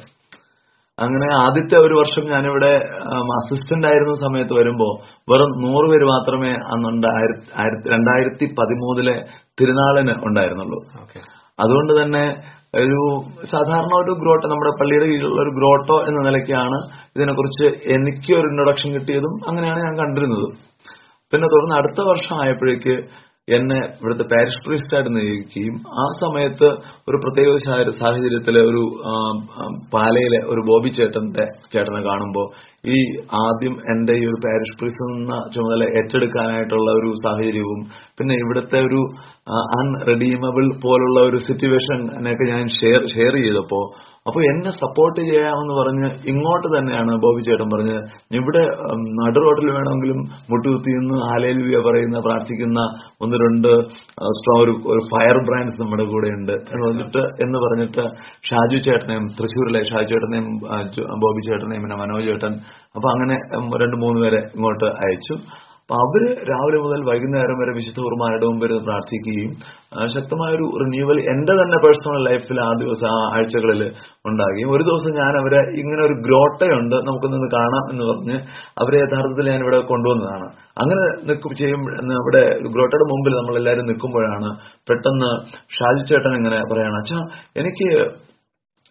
അങ്ങനെ 0.98 1.28
ആദ്യത്തെ 1.44 1.76
ഒരു 1.86 1.96
വർഷം 2.00 2.24
ഞാനിവിടെ 2.32 2.72
അസിസ്റ്റന്റ് 3.38 3.88
ആയിരുന്ന 3.90 4.16
സമയത്ത് 4.24 4.54
വരുമ്പോൾ 4.60 4.92
വെറും 5.32 5.52
നൂറ് 5.64 5.88
പേര് 5.92 6.06
മാത്രമേ 6.14 6.52
അന്നുണ്ട് 6.74 7.08
രണ്ടായിരത്തി 7.94 8.48
പതിമൂന്നിലെ 8.60 9.16
തിരുനാളിന് 9.60 10.16
ഉണ്ടായിരുന്നുള്ളൂ. 10.30 10.80
അതുകൊണ്ട് 11.64 11.94
തന്നെ 12.00 12.24
ഒരു 12.82 13.00
സാധാരണ 13.54 13.94
ഒരു 14.04 14.14
ഗ്രോട്ടോ 14.20 14.46
നമ്മുടെ 14.52 14.74
പള്ളിയുടെ 14.82 15.08
കീഴിലുള്ള 15.12 15.40
ഒരു 15.46 15.54
ഗ്രോട്ടോ 15.58 15.98
എന്ന 16.10 16.20
നിലയ്ക്കാണ് 16.28 16.78
ഇതിനെക്കുറിച്ച് 17.16 17.68
എനിക്ക് 17.96 18.32
ഒരു 18.40 18.48
ഇൻട്രൊഡക്ഷൻ 18.52 18.90
കിട്ടിയതും 18.98 19.34
അങ്ങനെയാണ് 19.50 19.82
ഞാൻ 19.88 19.96
കണ്ടിരുന്നത്. 20.02 20.48
പിന്നെ 21.34 21.48
തുടർന്ന് 21.48 21.76
അടുത്ത 21.76 22.02
വർഷം 22.08 22.36
ആയപ്പോഴേക്ക് 22.42 22.96
എന്നെ 23.48 23.78
ഇവിടുത്തെ 24.00 24.26
പാരിഷ് 24.32 24.62
പ്രീസ്റ്റായിട്ട് 24.66 25.12
നിയോഗിക്കുകയും 25.16 25.76
ആ 25.98 26.06
സമയത്ത് 26.20 26.68
ഒരു 27.08 27.18
പ്രത്യേക 27.18 27.56
സാഹ- 27.64 27.96
സാഹചര്യത്തിലെ 28.00 28.62
ഒരു 28.62 28.84
പാലയിലെ 29.94 30.40
ഒരു 30.46 30.62
ബോബി 30.62 30.90
ചേട്ടന്റെ 30.90 31.46
ചേട്ടനെ 31.72 32.02
കാണുമ്പോൾ 32.02 32.46
ഈ 32.84 32.98
ആദ്യം 33.40 33.74
എന്റെ 33.92 34.14
ഈ 34.16 34.26
ഒരു 34.26 34.38
പാരിഷ് 34.44 34.76
പ്രീസിൽ 34.78 35.10
എന്ന 35.14 35.34
ചുമതല 35.54 35.88
ഏറ്റെടുക്കാനായിട്ടുള്ള 35.98 36.90
ഒരു 37.00 37.10
സാഹചര്യവും 37.24 37.82
പിന്നെ 38.18 38.36
ഇവിടുത്തെ 38.42 38.80
ഒരു 38.88 39.02
അൺറെഡീമബിൾ 39.76 40.66
പോലുള്ള 40.82 41.20
ഒരു 41.28 41.40
സിറ്റുവേഷൻ 41.48 42.00
എന്നൊക്കെ 42.18 42.48
ഞാൻ 42.52 42.64
ഷെയർ 42.78 43.04
ഷെയർ 43.14 43.36
ചെയ്തപ്പോ 43.42 43.82
അപ്പൊ 44.26 44.40
എന്നെ 44.50 44.72
സപ്പോർട്ട് 44.80 45.20
ചെയ്യാമെന്ന് 45.28 45.76
പറഞ്ഞ് 45.78 46.08
ഇങ്ങോട്ട് 46.32 46.68
തന്നെയാണ് 46.74 47.12
ബോബി 47.24 47.42
ചേട്ടൻ 47.46 47.70
പറഞ്ഞ് 47.72 47.96
ഇവിടെ 48.38 48.62
ഉം, 48.88 49.04
നടു 49.18 49.40
റോഡിൽ 49.46 49.70
വേണമെങ്കിലും 49.72 50.20
മുട്ടുകുത്തി 50.52 50.92
നിന്ന് 50.98 51.18
ആലേലുവിയ 51.30 51.78
പറയുന്ന 51.88 52.20
പ്രാർത്ഥിക്കുന്ന 52.28 52.82
ഒന്ന് 53.22 53.38
രണ്ട് 53.44 53.70
ഒരു 54.58 54.74
ഫയർ 55.10 55.38
ബ്രാൻഡ്സ് 55.48 55.82
നമ്മുടെ 55.82 56.06
കൂടെ 56.12 56.30
ഉണ്ട് 56.36 56.54
എന്ന് 56.68 56.84
പറഞ്ഞിട്ട് 56.84 57.24
എന്ന് 57.46 57.60
പറഞ്ഞിട്ട് 57.64 58.04
ഷാജു 58.50 58.80
ചേട്ടനെയും 58.86 59.26
തൃശ്ശൂരിലെ 59.38 59.82
ഷാജു 59.90 60.12
ചേട്ടനെയും 60.14 60.48
ബോബി 61.24 61.44
ചേട്ടനെയും 61.48 61.84
പിന്നെ 61.86 61.98
മനോജ് 62.00 62.30
ചേട്ടൻ 62.30 62.54
അപ്പൊ 62.96 63.08
അങ്ങനെ 63.16 63.36
രണ്ട് 63.84 64.00
മൂന്ന് 64.06 64.22
പേരെ 64.24 64.42
ഇങ്ങോട്ട് 64.56 64.88
അയച്ചു. 65.04 65.36
അപ്പൊ 65.82 66.02
അവർ 66.04 66.24
രാവിലെ 66.50 66.78
മുതൽ 66.84 67.00
വൈകുന്നേരം 67.08 67.58
വരെ 67.62 67.72
വിശുദ്ധ 67.78 68.00
കുർബാനയുടെ 68.04 68.46
മുമ്പ് 68.50 68.64
ഇരുന്ന് 68.66 68.84
പ്രാർത്ഥിക്കുകയും 68.86 69.50
ശക്തമായൊരു 70.14 70.66
റിന്യൂവൽ 70.82 71.18
എന്റെ 71.32 71.54
തന്നെ 71.60 71.78
പേഴ്സണൽ 71.86 72.22
ലൈഫിൽ 72.28 72.60
ആ 72.66 72.70
ദിവസം 72.82 73.08
ആ 73.16 73.18
ആഴ്ചകളിൽ 73.38 73.82
ഉണ്ടാകുകയും 74.30 74.70
ഒരു 74.76 74.84
ദിവസം 74.90 75.12
ഞാൻ 75.20 75.34
അവരെ 75.42 75.62
ഇങ്ങനെ 75.82 76.02
ഒരു 76.08 76.16
ഗ്രോട്ടയുണ്ട് 76.26 76.98
നമുക്കൊന്ന് 77.08 77.50
കാണാം 77.58 77.84
എന്ന് 77.94 78.06
പറഞ്ഞ് 78.12 78.38
അവരെ 78.84 79.00
യഥാർത്ഥത്തിൽ 79.04 79.52
ഞാൻ 79.54 79.62
ഇവിടെ 79.66 79.80
കൊണ്ടുവന്നതാണ്. 79.92 80.48
അങ്ങനെ 80.82 81.04
നിൽക്കും 81.30 81.56
ചെയ്യും 81.62 81.84
ഇവിടെ 82.22 82.44
ഗ്രോട്ടയുടെ 82.76 83.08
മുമ്പിൽ 83.14 83.36
നമ്മൾ 83.42 83.58
എല്ലാവരും 83.62 83.90
നിൽക്കുമ്പോഴാണ് 83.92 84.52
പെട്ടെന്ന് 84.90 85.32
ഷാജി 85.78 86.04
ചേട്ടൻ 86.12 86.36
ഇങ്ങനെ 86.40 86.62
പറയാണ് 86.74 86.98
അച്ഛാ 87.02 87.20
എനിക്ക് 87.62 87.90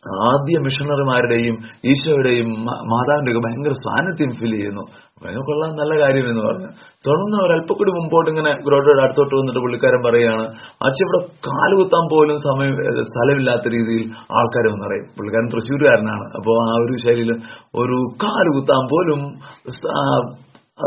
ആദ്യ 0.01 0.59
മിഷണറിമാരുടെയും 0.59 1.57
ഈശോയുടെയും 1.85 2.47
മാ- 2.47 2.83
മാതാവിന്റെ 2.93 3.33
ഒക്കെ 3.33 3.49
ഭയങ്കര 3.49 3.73
സാന്നിധ്യം 3.73 4.31
ഫീൽ 4.35 4.55
ചെയ്യുന്നു. 4.55 4.81
അതിനെ 5.25 5.41
കൊള്ളാൻ 5.41 5.71
നല്ല 5.71 6.05
കാര്യം 6.05 6.31
എന്ന് 6.31 6.41
പറഞ്ഞു. 6.41 6.67
തുടർന്ന് 7.07 7.37
ഒരല്പം 7.47 7.77
കൂടി 7.79 7.91
മുമ്പോട്ട് 7.91 8.31
ഇങ്ങനെ 8.31 8.55
ഗ്രോട്ടോയുടെ 8.55 9.03
അടുത്തോട്ട് 9.03 9.35
വന്നിട്ട് 9.35 9.61
പുള്ളിക്കാരൻ 9.61 10.11
പറയുകയാണ് 10.11 10.43
അച്ഛൻ 10.87 11.05
ഇവിടെ 11.05 11.19
കാലുകുത്താൻ 11.27 12.09
പോലും 12.13 12.37
സമയം 12.37 12.75
സ്ഥലമില്ലാത്ത 13.05 13.69
രീതിയിൽ 13.69 14.11
ആൾക്കാർ 14.39 14.73
വന്ന് 14.73 14.87
പറയും 14.87 15.05
പുള്ളിക്കാരൻ 15.05 15.47
തൃശ്ശൂരുകാരനാണ്. 15.47 16.25
അപ്പോൾ 16.37 16.57
ആ 16.63 16.77
ഒരു 16.81 16.97
ശൈലിയിൽ 17.07 17.33
ഒരു 17.75 18.27
കാലുകുത്താൻ 18.27 18.89
പോലും 18.89 19.21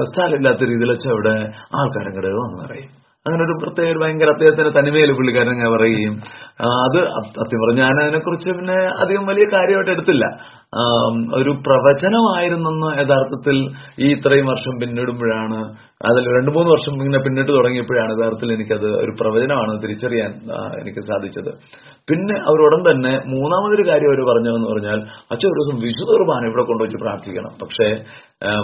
സ്ഥലമില്ലാത്ത 0.03 0.63
രീതിയിൽ 0.63 0.91
അച്ഛൻ 0.91 1.12
അവിടെ 1.12 1.36
ആൾക്കാരങ്ങടെ 1.82 2.27
വന്ന് 2.27 2.67
പറയും 2.67 3.02
അങ്ങനെ 3.25 3.43
ഒരു 3.43 3.53
പ്രത്യേക 3.59 3.91
ഒരു 3.91 3.99
ഭയങ്കര 3.99 4.29
അദ്ദേഹത്തിന്റെ 4.29 4.71
തനിമയിൽ 4.71 5.11
പുള്ളിക്കാരൻ 5.11 5.49
അങ്ങനെ 5.49 5.69
പറയുകയും 5.69 6.15
അത് 6.85 6.97
സത്യം 7.37 7.59
പറഞ്ഞു 7.61 7.81
ഞാൻ 7.81 7.97
അതിനെക്കുറിച്ച് 8.03 8.49
പിന്നെ 8.51 8.77
അധികം 9.03 9.23
വലിയ 9.25 9.45
കാര്യമായിട്ട് 9.53 9.91
എടുത്തില്ല. 9.91 10.25
ഒരു 11.39 11.51
പ്രവചനമായിരുന്നെന്ന് 11.65 12.89
യഥാർത്ഥത്തിൽ 13.01 13.57
ഈ 14.03 14.07
ഇത്രയും 14.15 14.47
വർഷം 14.53 14.75
പിന്നിടുമ്പോഴാണ് 14.81 15.59
അതിൽ 16.09 16.23
രണ്ടു 16.37 16.51
മൂന്ന് 16.55 16.69
വർഷം 16.75 16.93
ഇങ്ങനെ 16.97 17.19
പിന്നിട്ട് 17.25 17.51
തുടങ്ങിയപ്പോഴാണ് 17.51 18.11
യഥാർത്ഥത്തിൽ 18.15 18.49
എനിക്കത് 18.55 18.87
ഒരു 19.03 19.11
പ്രവചനമാണ് 19.19 19.73
തിരിച്ചറിയാൻ 19.83 20.31
എനിക്ക് 20.79 21.01
സാധിച്ചത്. 21.09 21.51
പിന്നെ 22.09 22.35
അവരുടൻ 22.49 22.81
തന്നെ 22.89 23.13
മൂന്നാമതൊരു 23.33 23.83
കാര്യം 23.89 24.09
അവർ 24.11 24.21
പറഞ്ഞതെന്ന് 24.29 24.69
പറഞ്ഞാൽ 24.71 24.99
അച്ഛൻ 25.33 25.47
ഒരു 25.49 25.57
ദിവസം 25.59 25.77
വിശുദ്ധ 25.85 26.11
കുർബാന 26.17 26.49
ഇവിടെ 26.49 26.63
കൊണ്ടുവച്ച് 26.69 26.97
പ്രാർത്ഥിക്കണം. 27.03 27.53
പക്ഷേ 27.61 27.87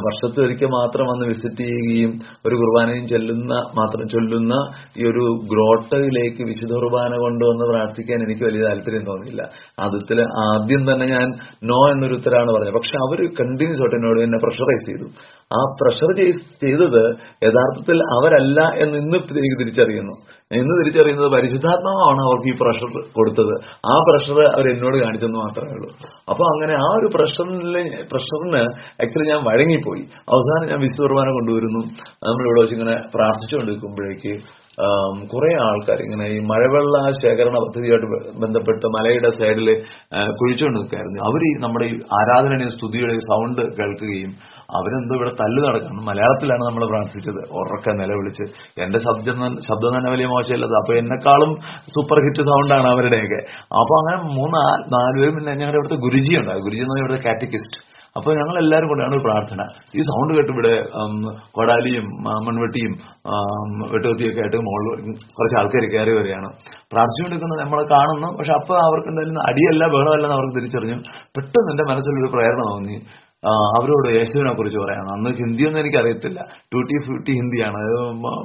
വർഷത്തിൽ 0.06 0.40
ഒരിക്കൽ 0.46 0.70
മാത്രം 0.80 1.06
വന്ന് 1.12 1.26
വിസിറ്റ് 1.30 1.64
ചെയ്യുകയും 1.68 2.12
ഒരു 2.46 2.56
കുർബാനയും 2.62 3.06
ചെല്ലുന്ന 3.12 3.54
മാത്രം 3.80 4.06
ചൊല്ലുന്ന 4.14 4.54
ഈ 5.00 5.04
ഒരു 5.12 5.24
ഗ്രോട്ടയിലേക്ക് 5.52 6.42
വിശുദ്ധ 6.50 6.74
കുർബാന 6.82 7.12
കൊണ്ടുവന്ന് 7.26 7.66
പ്രാർത്ഥിക്കാൻ 7.72 8.18
എനിക്ക് 8.26 8.44
വലിയ 8.48 8.62
താല്പര്യം 8.68 9.06
തോന്നിയില്ല. 9.12 9.44
ആദ്യത്തിൽ 9.84 10.20
ആദ്യം 10.48 10.84
തന്നെ 10.90 11.08
ഞാൻ 11.16 11.28
നോ 11.72 11.80
എന്നൊരു 12.00 12.16
ഉത്തരാണ് 12.16 12.52
പറഞ്ഞത്. 12.52 12.74
പക്ഷെ 12.74 12.98
അവർ 13.06 13.20
കണ്ടിന്യൂസ് 13.40 13.82
ആയിട്ട് 13.82 13.96
എന്നോട് 13.96 14.20
എന്നെ 14.22 14.40
പ്രഷറൈസ് 14.44 14.86
ചെയ്തു. 14.90 15.08
ആ 15.58 15.62
പ്രഷർ 15.82 16.12
ചെയ്തത് 16.66 17.02
യഥാർത്ഥത്തിൽ 17.48 18.00
അവരല്ല 18.18 18.60
എന്ന് 18.84 18.98
ഇന്ന് 18.98 19.18
എനിക്ക് 19.40 19.60
തിരിച്ചറിയുന്നു. 19.60 20.16
ഇന്ന് 20.58 20.76
തിരിച്ചറിയുന്നത് 20.80 21.30
പരിശുദ്ധാത്മാവാണ് 21.34 22.22
അവർക്ക് 22.28 22.48
ഈ 22.52 22.54
പ്രഷർ 22.62 22.90
കൊടുത്തത്. 23.18 23.52
ആ 23.92 23.96
പ്രഷർ 24.08 24.38
അവർ 24.56 24.66
എന്നോട് 24.72 24.98
കാണിച്ചെന്ന് 25.04 25.40
മാത്രമേ 25.40 25.74
ഉള്ളൂ. 25.76 25.90
അപ്പൊ 26.32 26.44
അങ്ങനെ 26.54 26.74
ആ 26.86 26.88
ഒരു 27.00 27.10
പ്രഷറിലെ 27.16 27.84
പ്രഷറിന് 28.12 28.62
ആക്ച്വലി 29.04 29.28
ഞാൻ 29.32 29.42
വഴങ്ങിപ്പോയി. 29.50 30.04
അവസാനം 30.34 30.66
ഞാൻ 30.72 30.80
വിശുദ്ധ 30.86 31.04
കുർബാന 31.06 31.28
കൊണ്ടുവരുന്നു. 31.38 31.82
നമ്മളിവിടെ 32.28 32.60
വെച്ച് 32.64 32.76
ഇങ്ങനെ 32.78 32.96
പ്രാർത്ഥിച്ചുകൊണ്ടിരിക്കുമ്പോഴേക്ക് 33.16 34.34
കുറെ 35.32 35.52
ആൾക്കാർ 35.68 36.00
ഇങ്ങനെ 36.04 36.26
ഈ 36.36 36.38
മഴവെള്ള 36.50 36.98
ശേഖരണ 37.24 37.56
പദ്ധതിയായിട്ട് 37.64 38.08
ബന്ധപ്പെട്ട് 38.44 38.86
മലയുടെ 38.96 39.30
സൈഡിൽ 39.40 39.68
കുഴിച്ചുകൊണ്ട് 40.40 40.78
നിൽക്കായിരുന്നു. 40.80 41.20
അവർ 41.30 41.44
നമ്മുടെ 41.64 41.86
ഈ 41.92 41.96
ആരാധനയുടെയും 42.20 42.72
സ്തുതിയുടെയും 42.76 43.24
സൗണ്ട് 43.32 43.62
കേൾക്കുകയും 43.80 44.32
അവരെന്തോ 44.78 45.14
ഇവിടെ 45.20 45.32
തല്ലു 45.42 45.62
നടക്കണം 45.66 46.04
മലയാളത്തിലാണ് 46.10 46.64
നമ്മൾ 46.70 46.84
പ്രാർത്ഥിച്ചത്. 46.92 47.42
ഉറക്കെ 47.60 47.92
നിലവിളിച്ച്. 48.02 48.46
എന്റെ 48.86 49.00
ശബ്ദം 49.06 49.38
ശബ്ദം 49.68 49.92
തന്നെ 49.98 50.10
വലിയ 50.16 50.28
മോശമില്ലത് 50.34 50.76
അപ്പൊ 50.82 50.94
എന്നെക്കാളും 51.02 51.54
സൂപ്പർ 51.96 52.20
ഹിറ്റ് 52.26 52.46
സൗണ്ടാണ് 52.50 52.90
അവരുടെയൊക്കെ. 52.96 53.40
അപ്പൊ 53.82 53.94
അങ്ങനെ 54.02 54.18
മൂന്ന് 54.40 54.64
നാലുപേരും 54.96 55.36
പിന്നെ 55.40 55.54
ഞങ്ങളുടെ 55.62 55.80
ഇവിടുത്തെ 55.82 56.00
ഗുരുജി 56.08 56.34
ഉണ്ടായി 56.42 56.62
ഗുരുജി 56.68 56.84
എന്ന് 56.84 56.94
പറഞ്ഞാൽ 56.94 57.08
ഇവിടുത്തെ 57.08 57.28
കാറ്റക്കിസ്റ്റ് 57.30 57.80
അപ്പൊ 58.18 58.30
ഞങ്ങൾ 58.38 58.56
എല്ലാവരും 58.62 58.88
കൂടെയാണ് 58.92 59.18
പ്രാർത്ഥന. 59.26 59.62
ഈ 59.98 60.04
സൗണ്ട് 60.08 60.32
കേട്ട് 60.38 60.52
ഇവിടെ 60.54 60.72
കൊടാലിയും 61.58 62.06
മൺവെട്ടിയും 62.46 62.94
വെട്ടുകത്തിയൊക്കെ 63.92 64.42
ആയിട്ട് 64.44 64.60
മുകളിൽ 64.68 65.12
കുറച്ച് 65.38 65.58
ആൾക്കാർ 65.60 65.86
കയറി 65.94 66.14
വരികയാണ്. 66.20 66.50
പ്രാർത്ഥിച്ചുകൊണ്ടിരിക്കുന്നത് 66.94 67.62
നമ്മളെ 67.64 67.86
കാണുന്നു. 67.96 68.30
പക്ഷെ 68.40 68.54
അപ്പൊ 68.60 68.76
അവർക്ക് 68.88 69.10
എന്തായാലും 69.12 69.42
അടിയല്ല 69.50 69.84
ബഹളമല്ല 69.96 70.26
എന്ന് 70.28 70.38
അവർക്ക് 70.38 70.56
തിരിച്ചറിഞ്ഞു. 70.60 70.98
പെട്ടെന്ന് 71.38 71.72
എന്റെ 71.74 71.86
മനസ്സിലൊരു 71.92 72.32
പ്രേരണ 72.36 72.62
തോന്നി. 72.72 72.98
അവരോട് 73.48 74.08
യേശുവിനെ 74.16 74.54
കുറിച്ച് 74.54 74.80
പറയണം 74.80 75.12
അന്ന് 75.12 75.30
ഹിന്ദിയൊന്നും 75.30 75.80
എനിക്ക് 75.82 75.98
അറിയത്തില്ല 75.98 76.40
ടൂട്ടി 76.74 76.96
ഫ്യൂട്ടി 77.06 77.32
ഹിന്ദിയാണ്. 77.32 77.82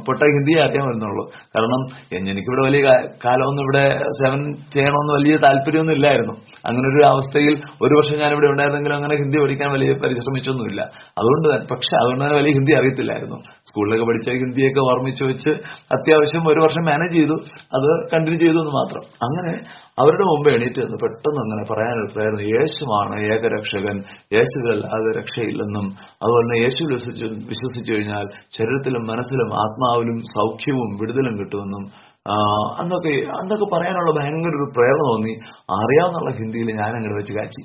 പൊട്ട 0.06 0.20
ഹിന്ദിയെ 0.34 0.60
അറിയാൻ 0.64 0.84
വരുന്നുള്ളൂ 0.86 1.24
കാരണം 1.56 1.80
എനിക്കിവിടെ 2.30 2.62
വലിയ 2.62 2.82
കാലമൊന്നും 3.24 3.62
ഇവിടെ 3.62 3.82
സെവൻ 4.20 4.40
ചെയ്യണമെന്ന് 4.74 5.12
വലിയ 5.12 5.36
താല്പര്യമൊന്നും 5.36 5.94
ഇല്ലായിരുന്നു. 5.94 6.34
അങ്ങനെ 6.68 6.86
ഒരു 6.92 7.04
അവസ്ഥയിൽ 7.06 7.54
ഒരു 7.82 7.94
വർഷം 7.94 8.18
ഞാൻ 8.18 8.32
ഇവിടെ 8.32 8.46
ഉണ്ടായിരുന്നെങ്കിലും 8.46 8.96
അങ്ങനെ 8.96 9.16
ഹിന്ദി 9.16 9.40
പഠിക്കാൻ 9.42 9.72
വലിയ 9.72 9.92
പരിശ്രമിച്ചൊന്നുമില്ല. 10.04 10.80
അതുകൊണ്ട് 11.20 11.48
പക്ഷെ 11.72 11.96
അതുകൊണ്ട് 11.96 12.24
തന്നെ 12.24 12.36
വലിയ 12.36 12.52
ഹിന്ദി 12.52 12.72
അറിയത്തില്ലായിരുന്നു. 12.72 13.36
സ്കൂളിലൊക്കെ 13.68 14.06
പഠിച്ച 14.06 14.30
ഹിന്ദിയൊക്കെ 14.30 14.80
ഓർമ്മിച്ച് 14.80 15.24
വെച്ച് 15.24 15.50
അത്യാവശ്യം 15.96 16.48
ഒരു 16.52 16.60
വർഷം 16.60 16.84
മാനേജ് 16.84 17.16
ചെയ്തു. 17.18 17.36
അത് 17.76 17.90
കണ്ടിന്യൂ 18.12 18.40
ചെയ്തു 18.46 18.58
എന്ന് 18.58 18.74
മാത്രം. 18.80 19.02
അങ്ങനെ 19.22 19.54
അവരുടെ 19.98 20.24
മുമ്പ് 20.24 20.48
എണീറ്റ് 20.48 20.80
നിന്ന് 20.80 20.98
പെട്ടെന്ന് 21.02 21.40
അങ്ങനെ 21.40 21.64
പറയാൻ 21.70 21.98
പ്രേരണ 22.14 22.40
യേശുവാണ് 22.54 23.16
ഏകരക്ഷകൻ. 23.32 23.96
യേശുവിലല്ലാതെ 24.36 25.10
രക്ഷയില്ലെന്നും 25.18 25.86
അതുപോലെ 26.22 26.42
തന്നെ 26.44 26.58
യേശു 26.62 26.80
വിശ്വസിച്ചു 26.84 27.26
വിശ്വസിച്ചു 27.50 27.90
കഴിഞ്ഞാൽ 27.92 28.26
ശരീരത്തിലും 28.58 29.04
മനസ്സിലും 29.06 29.50
ആത്മാവിലും 29.62 30.18
സൗഖ്യവും 30.36 30.90
വിടുതലും 31.00 31.38
കിട്ടുമെന്നും 31.38 31.84
അന്നൊക്കെ 32.80 33.14
അന്നൊക്കെ 33.38 33.66
പറയാനുള്ള 33.74 34.10
ഭയങ്കര 34.18 34.54
ഒരു 34.60 34.68
പ്രേരണ 34.76 35.00
തോന്നി. 35.10 35.32
അറിയാവുന്നുള്ള 35.78 36.30
ഹിന്ദിയിൽ 36.38 36.68
ഞാൻ 36.76 36.92
അങ്ങോട്ട് 36.96 37.18
വെച്ച് 37.20 37.34
കാച്ചി. 37.34 37.62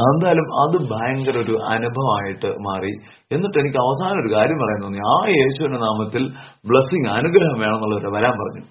എന്തായാലും 0.00 0.48
അത് 0.62 0.76
ഭയങ്കര 0.92 1.36
ഒരു 1.44 1.54
അനുഭവമായിട്ട് 1.74 2.50
മാറി. 2.66 2.92
എന്നിട്ട് 3.34 3.58
എനിക്ക് 3.58 3.78
അവസാനം 3.78 4.18
ഒരു 4.22 4.30
കാര്യം 4.34 4.58
പറയാൻ 4.62 4.80
തോന്നി. 4.84 5.00
ആ 5.14 5.16
യേശുവിന്റെ 5.40 5.78
നാമത്തിൽ 5.86 6.22
ബ്ലസ്സിങ് 6.70 7.10
അനുഗ്രഹം 7.18 7.58
വേണമെന്നുള്ളവരെ 7.60 8.10
വരാൻ 8.18 8.36
പറഞ്ഞു. 8.42 8.62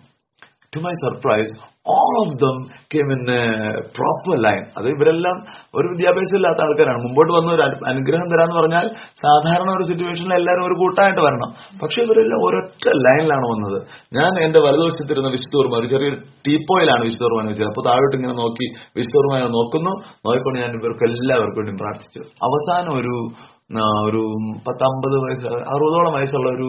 To 0.76 0.80
my 0.80 0.92
surprise 0.92 1.80
all 1.88 2.20
of 2.20 2.38
them 2.44 2.64
came 2.94 3.12
in 3.12 3.26
proper 3.74 4.42
line 4.42 4.66
അത് 4.78 4.86
ഇവരെല്ലാം 4.86 5.44
ഒരു 5.76 5.88
വിദ്യാഭ്യാസം 5.88 6.36
ഇല്ലാത്ത 6.36 6.66
ആൾക്കാരാണ്. 6.66 6.98
മുമ്പോട്ട് 6.98 7.34
വന്ന 7.34 7.52
ഒരു 7.52 7.62
അനു- 7.62 7.88
അനുഗ്രഹം 7.88 8.28
തരാന്ന് 8.30 8.56
പറഞ്ഞാൽ 8.56 8.88
സാധാരണ 8.98 9.72
ഒരു 9.72 9.84
സിറ്റുവേഷനിൽ 9.84 10.34
എല്ലാവരും 10.34 10.66
ഒരു 10.66 10.74
കൂട്ടായിട്ട് 10.74 11.22
വരണം. 11.22 11.80
പക്ഷെ 11.84 12.02
ഇവരെല്ലാം 12.02 12.46
ഒരൊറ്റ 12.46 12.88
ലൈനിലാണ് 12.88 13.46
വന്നത്. 13.46 13.82
ഞാൻ 14.14 14.44
എന്റെ 14.44 14.60
വലതുവശത്തിരുന്ന 14.60 15.28
വിശുദ്ധൂർമ 15.28 15.80
ഒരു 15.80 15.88
ചെറിയൊരു 15.88 16.16
ടീപ്പോയിലാണ് 16.16 17.04
വിശുദ്ധൂർമാൻ 17.04 17.48
വെച്ചത് 17.48 17.66
അപ്പൊ 17.66 17.82
താഴോട്ട് 17.88 18.16
ഇങ്ങനെ 18.16 18.34
നോക്കി 18.34 18.74
വിശുദ്ധൂർമാനെ 18.96 19.48
നോക്കുന്നു. 19.48 19.92
നോക്കിക്കൊണ്ട് 20.10 20.60
ഞാൻ 20.60 20.70
ഇവർക്ക് 20.70 21.12
എല്ലാവർക്കും 21.12 21.66
വേണ്ടി 21.66 21.82
പ്രാർത്ഥിച്ചു. 21.82 22.20
അവസാനം 22.20 23.02
ഒരു 23.02 23.28
ഒരു 23.78 24.22
പത്തമ്പത് 24.68 25.16
വയസ്സ് 25.24 25.46
അറുപതോളം 25.46 26.14
വയസ്സുള്ള 26.14 26.50
ഒരു 26.50 26.68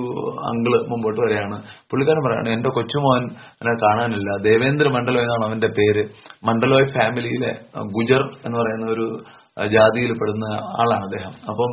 അങ്കിൾ 0.48 0.72
മുമ്പോട്ട് 0.88 1.20
വരെയാണ്. 1.20 1.62
പുള്ളിക്കാരൻ 1.90 2.22
പറയാണ് 2.26 2.48
എന്റെ 2.48 2.70
കൊച്ചുമോൻ 2.70 3.22
എന്നെ 3.60 3.74
കാണാനില്ല. 3.86 4.30
ദേവേന്ദ്ര 4.42 4.88
മണ്ഡലോയ് 4.88 5.24
എന്നാണ് 5.24 5.44
അവന്റെ 5.44 5.66
പേര്. 5.66 6.04
മണ്ഡലോയ് 6.44 6.86
ഫാമിലിയിലെ 6.86 7.52
ഗുജർ 7.76 8.22
എന്ന് 8.46 8.58
പറയുന്ന 8.58 8.92
ഒരു 8.92 9.06
ജാതിയിൽ 9.66 10.12
പെടുന്ന 10.12 10.44
ആളാണ് 10.54 11.04
അദ്ദേഹം. 11.04 11.32
അപ്പം 11.48 11.70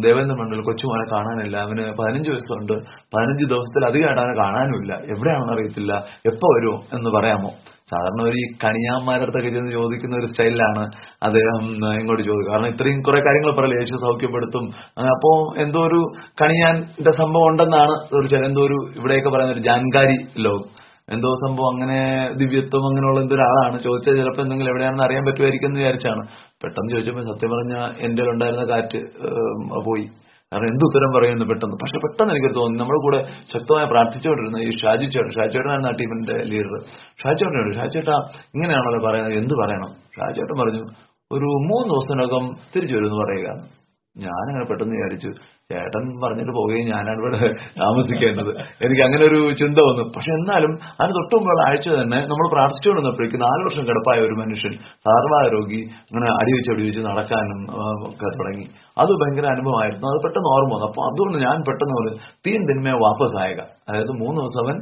ദേവേന്ദ്ര 0.00 0.36
മണ്ഡൽ 0.36 0.62
കൊച്ചുമോനെ 0.62 1.10
കാണാനില്ല. 1.12 1.56
അവന് 1.56 1.92
പതിനഞ്ച് 1.94 2.30
വയസ്സുണ്ട്. 2.30 2.72
പതിനഞ്ച് 3.14 3.44
ദിവസത്തിലധികമായിട്ട് 3.44 4.20
അവനെ 4.20 4.36
കാണാനുമില്ല. 4.36 4.94
എവിടെയാണെന്ന് 4.94 5.52
അറിയത്തില്ല. 5.52 5.92
എപ്പോ 6.26 6.48
വരുമോ 6.56 6.98
എന്ന് 6.98 7.10
പറയാമോ? 7.10 7.50
സാധാരണ 7.90 8.28
ഒരു 8.28 8.36
ഈ 8.36 8.42
കണിയാന്മാരടുത്തൊക്കെ 8.64 9.48
ചെന്ന് 9.48 9.70
ചോദിക്കുന്ന 9.70 10.16
ഒരു 10.16 10.26
സ്റ്റൈലാണ് 10.26 10.90
അദ്ദേഹം 11.22 11.62
ഇങ്ങോട്ട് 12.00 12.22
ചോദിക്കുക. 12.22 12.52
കാരണം 12.52 12.66
ഇത്രയും 12.66 13.02
കുറെ 13.02 13.20
കാര്യങ്ങൾ 13.20 13.54
പറയില്ല 13.54 13.74
യേശു 13.74 13.94
സൗഖ്യപ്പെടുത്തും. 13.94 14.70
അപ്പോ 14.98 15.54
എന്തോ 15.58 15.80
ഒരു 15.80 16.12
കണിയാന്റെ 16.42 17.10
സംഭവം 17.10 17.46
ഉണ്ടെന്നാണ് 17.46 17.90
ഒരു 17.90 18.36
എന്തോ 18.36 18.62
ഒരു 18.62 18.78
ഇവിടെയൊക്കെ 18.96 19.28
പറയുന്ന 19.28 19.52
ഒരു 19.52 19.60
ജാൻകാരി 19.60 20.16
ലോകം. 20.38 20.89
എന്തോ 21.14 21.30
സംഭവം 21.44 21.68
അങ്ങനെ 21.72 21.98
ദിവ്യത്വം 22.40 22.84
അങ്ങനെയുള്ള 22.88 23.20
എന്തോ 23.24 23.34
ഒരാളാണ്. 23.38 23.76
ചോദിച്ചാൽ 23.86 24.16
ചിലപ്പോൾ 24.20 24.42
എന്തെങ്കിലും 24.44 24.70
എവിടെയാണെന്ന് 24.72 25.04
അറിയാൻ 25.06 25.22
പറ്റുമായിരിക്കും 25.28 25.68
എന്ന് 25.70 25.80
വിചാരിച്ചാണ്. 25.80 26.22
പെട്ടെന്ന് 26.62 26.90
ചോദിച്ചപ്പോൾ 26.94 27.24
സത്യം 27.30 27.50
പറഞ്ഞ 27.54 27.74
എന്റെ 28.06 28.22
ഉണ്ടായിരുന്ന 28.32 28.64
കാറ്റ് 28.72 29.00
പോയി. 29.88 30.06
കാരണം 30.52 30.68
എന്ത് 30.72 30.84
ഉത്തരം 30.88 31.10
പറയുന്നു 31.16 31.44
പെട്ടെന്ന്. 31.50 31.76
പക്ഷെ 31.82 31.98
പെട്ടെന്ന് 32.04 32.32
എനിക്ക് 32.34 32.50
തോന്നി. 32.54 32.76
നമ്മുടെ 32.82 33.00
കൂടെ 33.06 33.18
ശക്തമായി 33.52 33.88
പ്രാർത്ഥിച്ചുകൊണ്ടിരുന്ന 33.92 34.60
ഈ 34.66 34.70
ഷാജി 34.82 35.06
ചേട്ടൻ 35.14 35.30
ഷാജി 35.36 35.52
ചേട്ടനായിരുന്നു 35.56 35.90
ആ 35.92 35.94
ടീമിന്റെ 36.00 36.36
ലീഡർ. 36.52 36.74
ഷാജി 37.22 37.38
ചേട്ടനോട് 37.42 37.70
ഷാജി 37.78 37.94
ചേട്ടാ 37.98 38.16
ഇങ്ങനെയാണല്ലോ 38.54 39.00
പറയുന്നത് 39.08 39.36
എന്ത് 39.42 39.54
പറയണം? 39.62 39.92
ഷാജി 40.16 40.36
ചേട്ടൻ 40.40 40.56
പറഞ്ഞു 40.62 40.82
ഒരു 41.36 41.48
മൂന്ന് 41.68 41.88
ദിവസത്തിനകം 41.92 42.44
തിരിച്ചു 42.72 42.94
വരുമെന്ന് 42.96 43.20
പറയുക. 43.24 43.48
ഞാനങ്ങനെ 44.16 44.64
പെട്ടെന്ന് 44.70 44.94
വിചാരിച്ചു 44.98 45.30
ചേട്ടൻ 45.70 46.04
പറഞ്ഞിട്ട് 46.22 46.52
പോവുകയും 46.58 46.86
ഞാനാണ് 46.92 47.18
ഇവിടെ 47.22 47.40
താമസിക്കേണ്ടത്. 47.82 48.50
എനിക്ക് 48.84 49.02
അങ്ങനെ 49.06 49.22
ഒരു 49.30 49.40
ചിന്ത 49.60 49.78
വന്നു. 49.88 50.04
പക്ഷെ 50.16 50.30
എന്നാലും 50.38 50.72
അതിന് 51.00 51.14
തൊട്ട് 51.18 51.62
ആഴ്ച 51.68 51.86
തന്നെ 52.00 52.20
നമ്മൾ 52.32 52.46
പ്രാർത്ഥിച്ചുകൊണ്ടിരുന്നപ്പോഴേക്ക് 52.54 53.40
നാല് 53.44 53.62
വർഷം 53.68 53.84
കിടപ്പായ 53.90 54.18
ഒരു 54.28 54.36
മനുഷ്യൻ 54.42 54.72
സാർവായ 55.06 55.44
രോഗി 55.56 55.80
അങ്ങനെ 56.08 56.30
അടിവെച്ച് 56.40 56.72
അടിവെച്ച് 56.74 57.02
നടക്കാനും 57.08 57.60
ഒക്കെ 58.08 58.30
തുടങ്ങി. 58.38 58.66
അത് 59.02 59.12
ഭയങ്കര 59.20 59.46
അനുഭവമായിരുന്നു. 59.54 60.06
അത് 60.12 60.18
പെട്ടെന്ന് 60.24 60.50
ഓർമ്മ 60.54 60.72
വന്നു. 60.74 60.88
അപ്പൊ 60.90 61.02
അതുകൊണ്ട് 61.10 61.38
ഞാൻ 61.46 61.56
പെട്ടെന്ന് 61.68 61.94
പറഞ്ഞു 61.98 62.16
തീൻ 62.46 62.60
തിന്മയെ 62.70 62.96
വാപ്പസ് 63.04 63.38
ആയക 63.44 63.60
അതായത് 63.88 64.12
മൂന്ന് 64.22 64.38
ദിവസം 64.42 64.60
അവൻ 64.64 64.76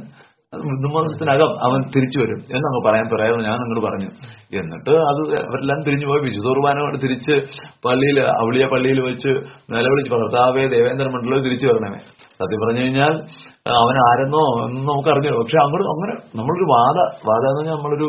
മൂന്ന് 0.53 0.99
ദിവസത്തിനകം 0.99 1.51
അവൻ 1.65 1.79
തിരിച്ചു 1.95 2.17
വരും 2.21 2.39
എന്നങ്ങ് 2.55 2.79
പറയാൻ 2.85 3.07
പറയാമെന്ന് 3.13 3.45
ഞാൻ 3.49 3.57
അങ്ങോട്ട് 3.63 3.83
പറഞ്ഞു. 3.87 4.09
എന്നിട്ട് 4.51 4.93
അത് 5.09 5.19
അവരെല്ലാം 5.39 5.79
തിരിഞ്ഞു 5.87 6.07
പോയി. 6.07 6.19
വിശുദ്ധ 6.19 6.47
കുർബാനോട് 6.47 6.95
തിരിച്ച് 7.03 7.35
പള്ളിയിൽ 7.85 8.19
അവളിയ 8.21 8.65
പള്ളിയിൽ 8.65 8.99
വെച്ച് 9.01 9.31
നിലവിളിച്ച് 9.73 10.11
ഭർത്താവേ 10.13 10.63
ദേവേന്ദ്ര 10.67 11.07
മണ്ഡലം 11.15 11.43
തിരിച്ചു 11.47 11.67
വരണമേ. 11.67 11.99
സത്യം 12.39 12.59
പറഞ്ഞു 12.61 12.81
കഴിഞ്ഞാൽ 12.81 13.13
അവൻ 13.81 13.95
ആരെന്നോ 14.07 14.43
എന്ന് 14.65 14.81
നമുക്ക് 14.89 15.09
അറിഞ്ഞു 15.09 15.31
പക്ഷെ 15.39 15.57
അങ്ങോട്ട് 15.63 15.87
അങ്ങനെ 15.93 16.15
നമ്മളൊരു 16.39 16.67
വാദ 16.73 16.97
വാദ 17.29 17.43
എന്ന് 17.49 17.59
പറഞ്ഞാൽ 17.59 17.75
നമ്മളൊരു 17.75 18.07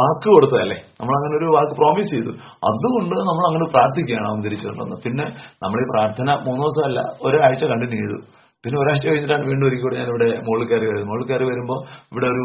വാക്ക്. 0.00 0.28
കൊടുത്തതല്ലേ? 0.34 0.78
നമ്മൾ 1.00 1.14
അങ്ങനെ 1.18 1.34
ഒരു 1.40 1.48
വാക്ക് 1.56 1.74
പ്രോമിസ് 1.80 2.10
ചെയ്തു. 2.14 2.32
അതുകൊണ്ട് 2.70 3.16
നമ്മൾ 3.30 3.44
അങ്ങനെ 3.50 3.66
പ്രാർത്ഥിക്കുകയാണ് 3.74 4.28
അവൻ 4.28 4.40
തിരിച്ചു 4.46 4.66
വരണമെന്ന് 4.68 4.96
പിന്നെ 5.04 5.24
നമ്മൾ 5.62 5.78
ഈ 5.84 5.88
പ്രാർത്ഥന 5.94 6.28
മൂന്ന് 6.46 6.62
ദിവസമല്ല 6.66 7.00
ഒരാഴ്ച 7.22 7.64
കണ്ടിന്യൂ 7.64 7.98
ചെയ്തു. 8.02 8.18
പിന്നെ 8.64 8.80
ഒരാഴ്ച 8.82 9.08
കഴിഞ്ഞിട്ടാണ് 9.08 9.44
വീണ്ടും 9.46 9.66
ഒരിക്കലും 9.68 9.98
ഞാൻ 9.98 10.08
ഇവിടെ 10.08 10.28
മുകളിൽ 10.46 10.66
കയറി 10.68 10.86
വരുന്നത്. 10.86 11.08
മുകളിൽ 11.08 11.26
കയറി 11.30 11.44
വരുമ്പോൾ 11.44 11.78
ഇവിടെ 12.12 12.26
ഒരു 12.26 12.44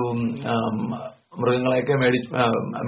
മൃഗങ്ങളെയൊക്കെ 1.41 1.95
മേടി 2.03 2.19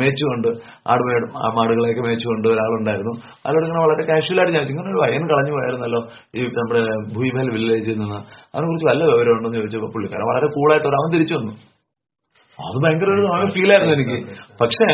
മേച്ചുകൊണ്ട് 0.02 0.50
ആട് 0.92 1.04
മേടും 1.10 1.32
ആ 1.44 1.48
മാടുകളെയൊക്കെ 1.58 2.04
മേച്ചുകൊണ്ട് 2.08 2.48
ഒരാളുണ്ടായിരുന്നു. 2.54 3.14
അവരോട് 3.46 3.66
ഇങ്ങനെ 3.68 3.82
വളരെ 3.86 4.04
കാഷ്വലായിട്ട് 4.10 4.54
ഞാൻ 4.56 4.64
ചോദിച്ചു, 4.64 4.76
ഇങ്ങനെ 4.76 4.92
ഒരു 4.94 5.02
വയൻ 5.04 5.24
കളഞ്ഞു 5.32 5.54
പോയായിരുന്നല്ലോ 5.56 6.02
ഈ 6.38 6.50
നമ്മുടെ 6.60 6.82
ഭൂയിമേൽ 7.16 7.50
വില്ലേജിൽ 7.56 7.98
നിന്ന്? 8.02 8.20
അതിനെ 8.54 8.66
കുറിച്ച് 8.72 8.88
വല്ല 8.92 9.04
വിവരം 9.12 9.34
ഉണ്ടെന്ന് 9.38 9.60
ചോദിച്ചപ്പോൾ 9.60 9.92
പുള്ളിക്കാരൻ 9.96 10.28
വളരെ 10.32 10.50
കൂളായിട്ട് 10.58 10.88
ഒരാൾ 10.92 11.02
അവൻ 11.04 11.12
തിരിച്ചു 11.16 11.36
വന്നു. 11.40 11.54
അത് 12.60 12.78
ഭയങ്കര 12.84 13.10
ഒരു 13.16 13.52
ഫീൽ 13.56 13.72
ആയിരുന്നു 13.74 13.96
എനിക്ക്. 13.98 14.20
പക്ഷേ 14.62 14.90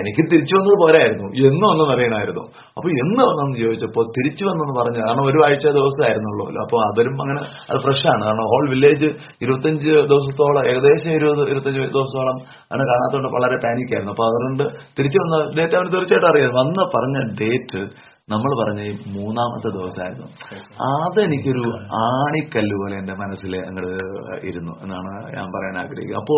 എനിക്ക് 0.00 0.22
തിരിച്ചു 0.32 0.54
വന്നത് 0.56 0.76
പോരായിരുന്നു. 0.82 1.26
എന്ന് 1.48 1.64
വന്നെന്ന് 1.70 1.94
അറിയണമായിരുന്നു 1.94 2.44
അപ്പൊ 2.76 2.88
എന്ന് 3.02 3.22
വന്നെന്ന് 3.28 3.56
ചോദിച്ചപ്പോ 3.58 4.02
തിരിച്ചു 4.16 4.44
വന്നെന്ന് 4.44 4.74
പറഞ്ഞു 4.80 4.98
കാരണം 4.98 5.24
ഒരു 5.24 5.38
ആഴ്ച 5.46 5.66
ദിവസമായിരുന്നുള്ളൂ. 5.78 6.44
അപ്പൊ 6.64 6.76
അതിലും 6.88 7.16
അങ്ങനെ 7.22 7.40
അത് 7.70 7.78
ഫ്രഷാണ്. 7.80 8.22
കാരണം 8.26 8.46
ഹോൾ 8.52 8.64
വില്ലേജ് 8.68 9.08
ഇരുപത്തഞ്ച് 9.44 9.92
ദിവസത്തോളം 10.12 10.62
ഏകദേശം 10.70 11.12
ഇരുപത് 11.16 11.42
ഇരുപത്തഞ്ച് 11.48 11.80
ദിവസത്തോളം 11.80 12.36
അങ്ങനെ 12.72 12.84
കാണാത്തതുകൊണ്ട് 12.92 13.30
വളരെ 13.36 13.56
പാനിക്കായിരുന്നു 13.66 14.12
അപ്പൊ 14.12 14.26
അതുകൊണ്ട് 14.26 14.64
തിരിച്ചു 14.98 15.18
വന്ന 15.22 15.36
ഡേറ്റ് 15.58 15.76
അവന് 15.76 15.92
തീർച്ചയായിട്ടും 15.96 16.30
അറിയാം. 16.32 16.54
വന്ന് 16.60 16.82
പറഞ്ഞ 16.94 17.16
ഡേറ്റ് 17.40 17.82
നമ്മൾ 18.32 18.50
പറഞ്ഞ 18.60 18.80
ഈ 18.88 18.92
മൂന്നാമത്തെ 19.16 19.70
ദിവസമായിരുന്നു. 19.76 20.26
അതെനിക്കൊരു 20.88 21.64
ആണിക്കല്ല് 22.02 22.76
പോലെ 22.80 22.94
എന്റെ 23.00 23.14
മനസ്സിൽ 23.22 23.52
അങ്ങോട്ട് 23.68 23.92
ഇരുന്നു 24.50 24.74
എന്നാണ് 24.84 25.12
ഞാൻ 25.36 25.46
പറയാൻ 25.54 25.76
ആഗ്രഹിക്കുക. 25.82 26.16
അപ്പോ 26.22 26.36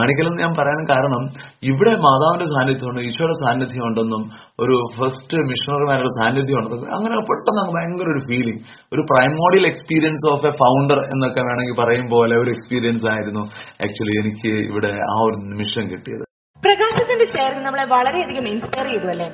ആണിക്കല്ലെന്ന് 0.00 0.42
ഞാൻ 0.44 0.54
പറയാൻ 0.60 0.82
കാരണം 0.92 1.22
ഇവിടെ 1.70 1.94
മാതാവിന്റെ 2.06 2.48
സാന്നിധ്യമുണ്ട് 2.54 3.00
ഈശോയുടെ 3.08 3.36
സാന്നിധ്യം 3.44 3.84
ഉണ്ടെന്നും 3.88 4.22
ഒരു 4.64 4.76
ഫസ്റ്റ് 4.98 5.38
മിഷണറിമാരുടെ 5.50 6.12
സാന്നിധ്യം 6.18 6.58
ഉണ്ടെന്നും 6.60 6.92
അങ്ങനെ 6.98 7.18
പെട്ടെന്ന് 7.30 7.64
ഭയങ്കര 7.76 8.08
ഒരു 8.14 8.22
ഫീലിംഗ് 8.28 8.62
ഒരു 8.94 9.04
primordial 9.12 9.66
experience 9.72 10.28
of 10.34 10.46
a 10.50 10.54
founder 10.62 11.00
എന്നൊക്കെ 11.14 11.42
വേണമെങ്കിൽ 11.48 11.76
പറയും 11.82 12.06
പോലെ 12.14 12.36
ഒരു 12.42 12.50
എക്സ്പീരിയൻസ് 12.56 13.08
ആയിരുന്നു 13.14 13.44
ആക്ച്വലി 13.86 14.16
എനിക്ക് 14.22 14.52
ഇവിടെ 14.70 14.92
ആ 15.10 15.18
ഒരു 15.26 15.36
നിമിഷം 15.50 15.84
കിട്ടിയത്. 15.92 16.24
പ്രകാശത്തിന്റെ 16.62 17.26
ഷെയർ 17.32 17.52
നമ്മളെ 17.64 17.84
വളരെയധികം 17.92 18.46
ഇൻസ്പയർ 18.52 18.86
ചെയ്തു 18.92 19.08
അല്ലേ? 19.12 19.26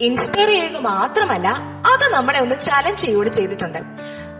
ഇൻസ്പയർ 0.00 0.48
ചെയ്യുക 0.48 0.76
മാത്രമല്ല 0.76 1.48
അത് 1.86 2.12
നമ്മളെ 2.12 2.40
ഒന്ന് 2.40 2.54
ചലഞ്ച് 2.54 3.00
ചെയ്യുകൂടി 3.00 3.28
ചെയ്തിട്ടുണ്ട്. 3.28 3.78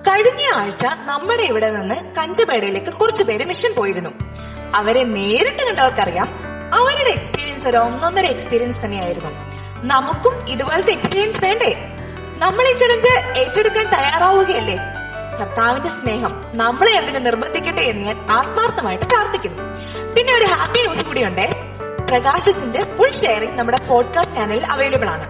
കഴിഞ്ഞ 0.08 0.54
ആഴ്ച 0.54 0.84
നമ്മുടെ 0.84 1.42
ഇവിടെ 1.42 1.70
നിന്ന് 1.70 1.94
കഞ്ചപേടയിലേക്ക് 1.94 2.92
കുറച്ചു 2.92 3.24
പേര് 3.24 3.44
മിഷൻ 3.44 3.74
പോയിരുന്നു. 3.74 4.10
അവരെ 4.74 5.04
നേരിട്ട് 5.04 5.64
കണ്ടവർക്കറിയാം 5.64 6.26
അവരുടെ 6.74 7.10
എക്സ്പീരിയൻസ് 7.10 7.68
ഒരു 7.68 7.76
ഒന്നൊന്നര 7.76 8.26
എക്സ്പീരിയൻസ് 8.26 8.84
തന്നെയായിരുന്നു. 8.84 9.30
നമുക്കും 9.86 10.48
ഇതുപോലത്തെ 10.48 10.92
എക്സ്പീരിയൻസ് 10.92 11.44
വേണ്ടേ? 11.44 11.72
നമ്മൾ 12.38 12.68
ഈ 12.68 12.72
ചലഞ്ച് 12.72 13.38
ഏറ്റെടുക്കാൻ 13.38 13.84
തയ്യാറാവുകയല്ലേ? 13.84 14.76
കർത്താവിന്റെ 15.40 15.88
സ്നേഹം 15.88 16.44
നമ്മളെ 16.54 16.92
അതിനെ 16.92 17.18
നിർബന്ധിക്കട്ടെ 17.18 17.82
എന്ന് 17.82 18.02
ഞാൻ 18.02 18.26
ആത്മാർത്ഥമായിട്ട് 18.30 19.04
പ്രാർത്ഥിക്കുന്നു. 19.04 19.62
പിന്നെ 20.14 20.36
ഒരു 20.36 20.44
ഹാപ്പി 20.44 20.80
ന്യൂസ് 20.80 21.02
കൂടിയുണ്ടേ. 21.02 21.75
പ്രകാശത്തിന്റെ 22.08 22.94
ഫുൾ 22.96 23.10
ഷെയറിംഗ് 23.10 23.58
നമ്മുടെ 23.58 23.78
പോഡ്കാസ്റ്റ് 23.88 24.36
ചാനലിൽ 24.36 24.66
അവൈലബിൾ 24.66 25.08
ആണ്. 25.10 25.26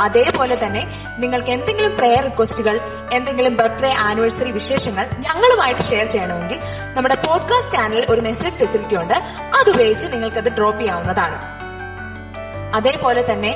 അതേപോലെ 0.00 0.66
തന്നെ 0.66 0.82
നിങ്ങൾക്ക് 1.18 1.50
എന്തെങ്കിലും 1.50 1.96
പ്രെയർ 1.96 2.24
റിക്വസ്റ്റുകൾ 2.24 2.80
എന്തെങ്കിലും 3.12 3.56
ബർത്ത്ഡേ 3.56 3.92
ആനിവേഴ്സറി 3.92 4.50
വിശേഷങ്ങൾ 4.50 5.06
ഞങ്ങളുമായിട്ട് 5.18 5.80
ഷെയർ 5.80 6.06
ചെയ്യണമെങ്കിൽ 6.06 6.58
നമ്മുടെ 6.94 7.14
പോഡ്കാസ്റ്റ് 7.14 7.72
ചാനലിൽ 7.72 8.06
ഒരു 8.10 8.20
മെസ്സേജ് 8.20 8.54
ഫെസിലിറ്റി 8.54 8.96
ഉണ്ട്. 8.96 9.14
അതുപയോഗിച്ച് 9.58 10.06
നിങ്ങൾക്കത് 10.06 10.48
ഡ്രോപ്പ് 10.48 10.80
ചെയ്യാവുന്നതാണ്. 10.80 11.60
അതേപോലെ 12.76 13.32
തന്നെ 13.32 13.54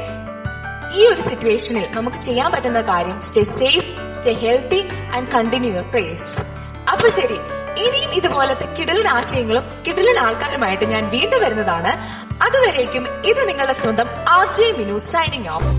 ഈ 0.95 1.07
ഒരു 1.07 1.21
സിറ്റുവേഷനിൽ 1.21 1.87
നമുക്ക് 1.95 2.17
ചെയ്യാൻ 2.17 2.53
പറ്റുന്ന 2.53 2.81
കാര്യം 2.81 3.21
stay 3.21 3.45
safe 3.45 4.13
stay 4.13 4.33
healthy 4.33 4.89
and 5.15 5.29
continue 5.29 5.71
your 5.71 5.91
praise 5.91 6.41
അപ്പൊ 6.91 7.09
ശരി 7.09 7.39
ഇനിയും 7.79 8.15
ഇതുപോലത്തെ 8.15 8.75
കിടലൻ 8.75 9.09
ആശയങ്ങളും 9.09 9.63
കിടലൻ 9.87 10.19
ആൾക്കാരുമായിട്ട് 10.19 10.85
ഞാൻ 10.85 11.09
വീണ്ടും 11.09 11.41
വരുന്നതാണ്. 11.41 11.93
അതുവരേക്കും 12.40 13.05
ഇത് 13.27 13.49
നിങ്ങളുടെ 13.49 13.73
സ്വന്തം 13.75 14.09
R 14.29 14.47
J 14.57 14.73
Minu 14.79 14.99
signing 15.12 15.49
off 15.49 15.70